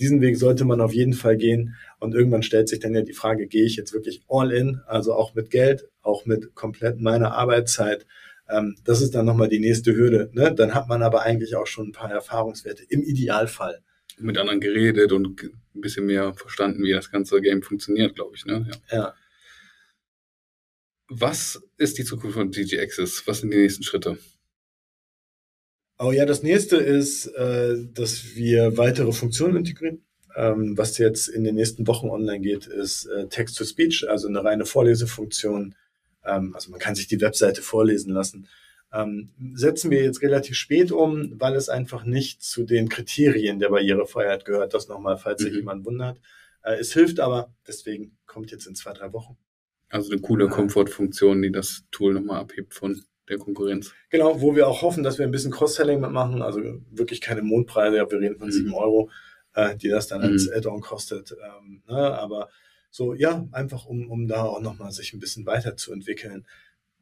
[0.01, 1.77] Diesen Weg sollte man auf jeden Fall gehen.
[2.01, 5.15] Und irgendwann stellt sich dann ja die Frage, gehe ich jetzt wirklich all in, also
[5.15, 8.05] auch mit Geld, auch mit komplett meiner Arbeitszeit.
[8.51, 10.29] Ähm, das ist dann nochmal die nächste Hürde.
[10.33, 10.53] Ne?
[10.53, 13.79] Dann hat man aber eigentlich auch schon ein paar Erfahrungswerte im Idealfall.
[14.19, 18.45] Mit anderen geredet und ein bisschen mehr verstanden, wie das ganze Game funktioniert, glaube ich.
[18.45, 18.67] Ne?
[18.91, 18.97] Ja.
[18.97, 19.15] Ja.
[21.15, 23.23] Was ist die Zukunft von DG Access?
[23.27, 24.17] Was sind die nächsten Schritte?
[25.99, 30.03] Oh ja, das nächste ist, äh, dass wir weitere Funktionen integrieren.
[30.35, 34.65] Ähm, was jetzt in den nächsten Wochen online geht, ist äh, Text-to-Speech, also eine reine
[34.65, 35.75] Vorlesefunktion.
[36.25, 38.49] Ähm, also man kann sich die Webseite vorlesen lassen.
[38.91, 43.69] Ähm, setzen wir jetzt relativ spät um, weil es einfach nicht zu den Kriterien der
[43.69, 44.73] Barrierefreiheit gehört.
[44.73, 45.59] Das nochmal, falls sich Mhm.
[45.59, 46.19] jemand wundert.
[46.63, 49.37] Äh, es hilft aber, deswegen kommt jetzt in zwei, drei Wochen.
[49.93, 50.49] Also eine coole.
[50.49, 53.93] Komfortfunktion, die das Tool nochmal abhebt von der Konkurrenz.
[54.11, 57.99] Genau, wo wir auch hoffen, dass wir ein bisschen Cross-Selling mitmachen, also wirklich keine Mondpreise,
[57.99, 58.53] ja, wir reden von Mhm.
[58.53, 59.11] sieben Euro,
[59.55, 60.53] äh, die das dann als Mhm.
[60.57, 61.33] Add-on kostet.
[61.33, 62.49] Ähm, ne, aber
[62.91, 66.47] so, ja, einfach um, um da auch nochmal sich ein bisschen weiterzuentwickeln.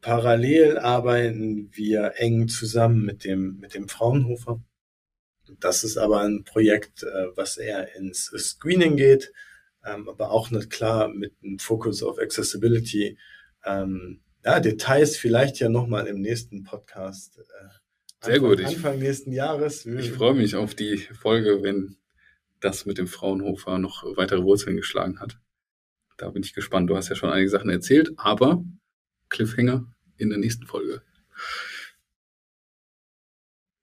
[0.00, 4.60] Parallel arbeiten wir eng zusammen mit dem, mit dem Fraunhofer.
[5.58, 9.32] Das ist aber ein Projekt, äh, was eher ins Screening geht,
[9.84, 13.18] ähm, aber auch nicht klar mit einem Fokus auf Accessibility.
[13.64, 17.38] Ähm, ja, Details vielleicht ja nochmal im nächsten Podcast.
[17.38, 19.84] Äh, Sehr gut, ich- Anfang nächsten Jahres.
[19.86, 21.96] Ich freue mich auf die Folge, wenn
[22.60, 25.38] das mit dem Fraunhofer noch weitere Wurzeln geschlagen hat.
[26.18, 26.90] Da bin ich gespannt.
[26.90, 28.62] Du hast ja schon einige Sachen erzählt, aber
[29.30, 31.02] Cliffhanger in der nächsten Folge.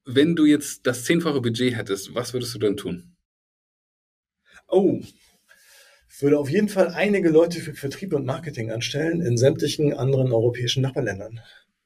[0.05, 3.15] Wenn du jetzt das zehnfache Budget hättest, was würdest du dann tun?
[4.67, 5.01] Oh,
[6.17, 10.31] ich würde auf jeden Fall einige Leute für Vertrieb und Marketing anstellen in sämtlichen anderen
[10.31, 11.41] europäischen Nachbarländern.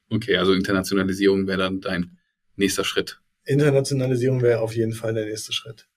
[0.10, 2.18] Okay, also Internationalisierung wäre dann dein
[2.56, 3.20] nächster Schritt.
[3.44, 5.90] Internationalisierung wäre auf jeden Fall der nächste Schritt.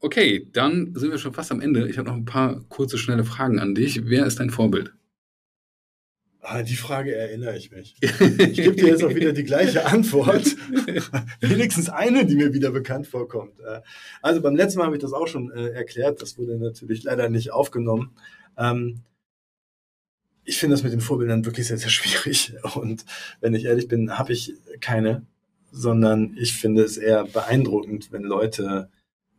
[0.00, 1.86] Okay, dann sind wir schon fast am Ende.
[1.90, 4.06] Ich habe noch ein paar kurze, schnelle Fragen an dich.
[4.06, 4.94] Wer ist dein Vorbild?
[6.40, 7.96] Ah, die Frage erinnere ich mich.
[8.00, 10.46] Ich gebe dir jetzt auch wieder die gleiche Antwort.
[11.40, 13.58] Wenigstens eine, die mir wieder bekannt vorkommt.
[13.60, 13.80] Äh,
[14.22, 16.22] Also beim letzten Mal habe ich das auch schon äh, erklärt.
[16.22, 18.14] Das wurde natürlich leider nicht aufgenommen.
[18.56, 19.02] Ähm,
[20.44, 22.54] ich finde das mit den Vorbildern wirklich sehr, sehr schwierig.
[22.74, 23.04] Und
[23.40, 25.26] wenn ich ehrlich bin, habe ich keine,
[25.72, 28.88] sondern ich finde es eher beeindruckend, wenn Leute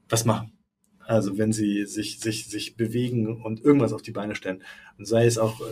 [0.10, 0.52] was machen.
[1.10, 4.62] Also wenn sie sich, sich, sich bewegen und irgendwas auf die Beine stellen.
[5.00, 5.64] Und sei es auch äh,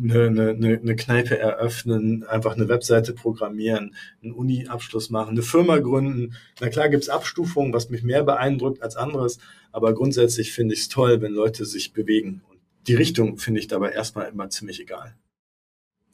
[0.00, 5.78] eine, eine, eine eine Kneipe eröffnen, einfach eine Webseite programmieren, einen Uni-Abschluss machen, eine Firma
[5.78, 6.36] gründen.
[6.60, 9.40] Na klar gibt's Abstufungen, was mich mehr beeindruckt als anderes,
[9.72, 12.42] aber grundsätzlich finde ich es toll, wenn Leute sich bewegen.
[12.48, 15.16] Und die Richtung finde ich dabei erstmal immer ziemlich egal.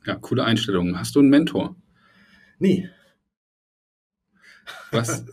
[0.07, 0.99] Ja, coole Einstellung.
[0.99, 1.77] Hast du einen Mentor?
[2.59, 2.89] Nie.
[4.93, 5.25] Was?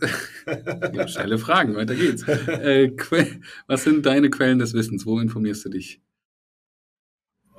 [0.92, 2.22] ja, schnelle Fragen, weiter geht's.
[2.26, 2.92] Äh,
[3.66, 5.06] was sind deine Quellen des Wissens?
[5.06, 6.00] Wo informierst du dich?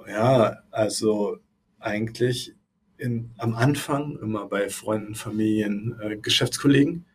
[0.08, 1.38] Ja, also
[1.80, 2.56] eigentlich
[2.98, 7.06] in, am Anfang immer bei Freunden, Familien, äh, Geschäftskollegen.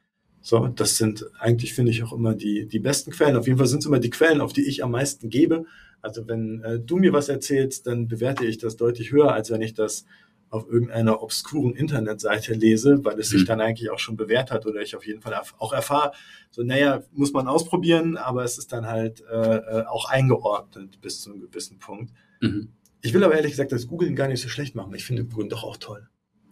[0.40, 3.36] So, das sind eigentlich, finde ich, auch immer die, die besten Quellen.
[3.36, 5.64] Auf jeden Fall sind es immer die Quellen, auf die ich am meisten gebe.
[6.02, 9.62] Also wenn äh, du mir was erzählst, dann bewerte ich das deutlich höher, als wenn
[9.62, 10.04] ich das
[10.50, 13.46] auf irgendeiner obskuren Internetseite lese, weil es sich Mhm.
[13.46, 16.12] dann eigentlich auch schon bewährt hat oder ich auf jeden Fall auch erfahre,
[16.50, 21.20] so, naja, muss man ausprobieren, aber es ist dann halt äh, äh, auch eingeordnet bis
[21.20, 22.12] zu einem gewissen Punkt.
[22.40, 22.68] Mhm.
[23.00, 24.94] Ich will aber ehrlich gesagt das Googlen gar nicht so schlecht machen.
[24.94, 26.08] Ich finde Googlen doch auch toll.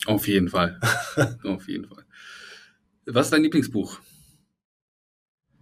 [0.06, 0.80] Auf jeden Fall.
[1.44, 2.04] Auf jeden Fall.
[3.06, 4.00] Was ist dein Lieblingsbuch?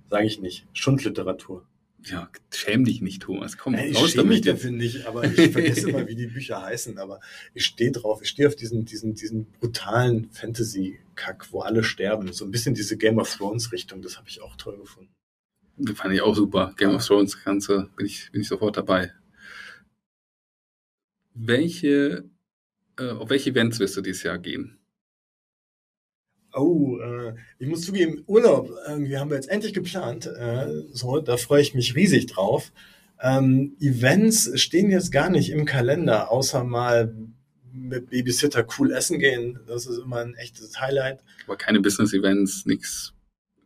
[0.09, 0.66] Sage ich nicht.
[0.72, 1.66] Schundliteratur.
[2.05, 3.59] Ja, schäm dich nicht, Thomas.
[3.59, 6.62] Komm, Nein, ich raus schäme mich dafür nicht, aber ich vergesse immer, wie die Bücher
[6.62, 6.98] heißen.
[6.98, 7.20] Aber
[7.53, 8.22] ich stehe drauf.
[8.22, 12.32] Ich stehe auf diesen, diesen, diesen brutalen Fantasy-Kack, wo alle sterben.
[12.32, 14.03] So ein bisschen diese Game of Thrones-Richtung.
[14.03, 15.12] Das habe ich auch toll gefunden.
[15.76, 16.74] Das fand ich auch super.
[16.76, 19.12] Game of Thrones, Ganze, bin ich, bin ich sofort dabei.
[21.34, 22.24] Welche,
[22.98, 24.80] äh, auf welche Events wirst du dieses Jahr gehen?
[26.55, 30.26] Oh, äh, ich muss zugeben, Urlaub, irgendwie haben wir jetzt endlich geplant.
[30.26, 32.72] Äh, so, da freue ich mich riesig drauf.
[33.22, 37.14] Ähm, Events stehen jetzt gar nicht im Kalender, außer mal
[37.72, 39.61] mit Babysitter cool essen gehen.
[39.68, 41.20] Das ist immer ein echtes Highlight.
[41.46, 43.12] Aber keine Business-Events, nichts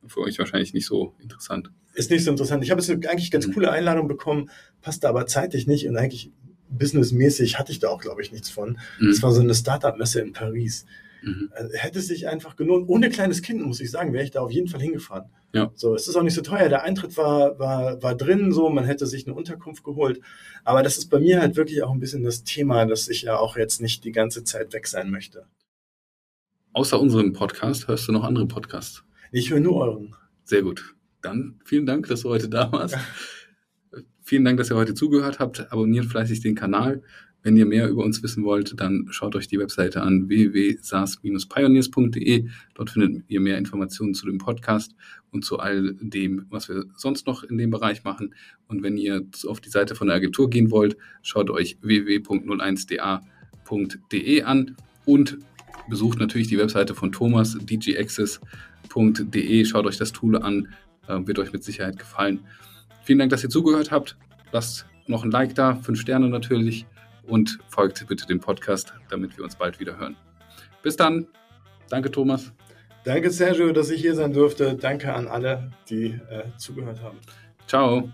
[0.07, 1.70] für euch wahrscheinlich nicht so interessant.
[1.95, 2.62] Ist nicht so interessant.
[2.64, 3.55] Ich habe jetzt eigentlich ganz Mhm.
[3.55, 4.51] coole Einladung bekommen,
[4.82, 6.30] passte aber zeitlich nicht und eigentlich
[6.68, 8.78] businessmäßig hatte ich da auch, glaube ich, nichts von.
[9.01, 9.09] Mhm.
[9.09, 10.85] Das war so eine Startup-Messe in Paris.
[11.25, 11.51] Mhm.
[11.55, 12.89] Äh, hätte es sich einfach gelohnt.
[12.89, 15.31] Ohne kleines Kind, muss ich sagen, wäre ich da auf jeden Fall hingefahren.
[15.53, 15.70] Ja.
[15.75, 16.68] So, es ist auch nicht so teuer.
[16.68, 20.20] Der Eintritt war, war, war drin, so, man hätte sich eine Unterkunft geholt.
[20.64, 23.39] Aber das ist bei mir halt wirklich auch ein bisschen das Thema, dass ich ja
[23.39, 25.47] auch jetzt nicht die ganze Zeit weg sein möchte.
[26.72, 29.05] Außer unserem Podcast hörst du noch andere Podcasts.
[29.31, 30.16] Ich höre nur euren.
[30.45, 30.95] Sehr gut.
[31.22, 32.97] Dann vielen Dank, dass du heute da warst.
[34.22, 35.72] vielen Dank, dass ihr heute zugehört habt.
[35.72, 37.03] Abonniert fleißig den Kanal.
[37.45, 42.49] Wenn ihr mehr über uns wissen wollt, dann schaut euch die Webseite an www.sas-pioneers.de.
[42.72, 44.95] Dort findet ihr mehr Informationen zu dem Podcast
[45.30, 48.34] und zu all dem, was wir sonst noch in dem Bereich machen.
[48.66, 54.76] Und wenn ihr auf die Seite von der Agentur gehen wollt, schaut euch www.01da.de an
[55.05, 55.36] und
[55.90, 59.64] besucht natürlich die Webseite von Thomas, dgaccess.de.
[59.66, 60.68] Schaut euch das Tool an,
[61.09, 62.40] äh, wird euch mit Sicherheit gefallen.
[63.03, 64.16] Vielen Dank, dass ihr zugehört habt.
[64.51, 66.86] Lasst noch ein Like da, fünf Sterne natürlich
[67.27, 70.16] und folgt bitte dem Podcast, damit wir uns bald wieder hören.
[70.83, 71.27] Bis dann.
[71.89, 72.53] Danke, Thomas.
[73.05, 74.75] Danke, Sergio, dass ich hier sein durfte.
[74.75, 77.18] Danke an alle, die äh, zugehört haben.
[77.66, 78.11] Ciao.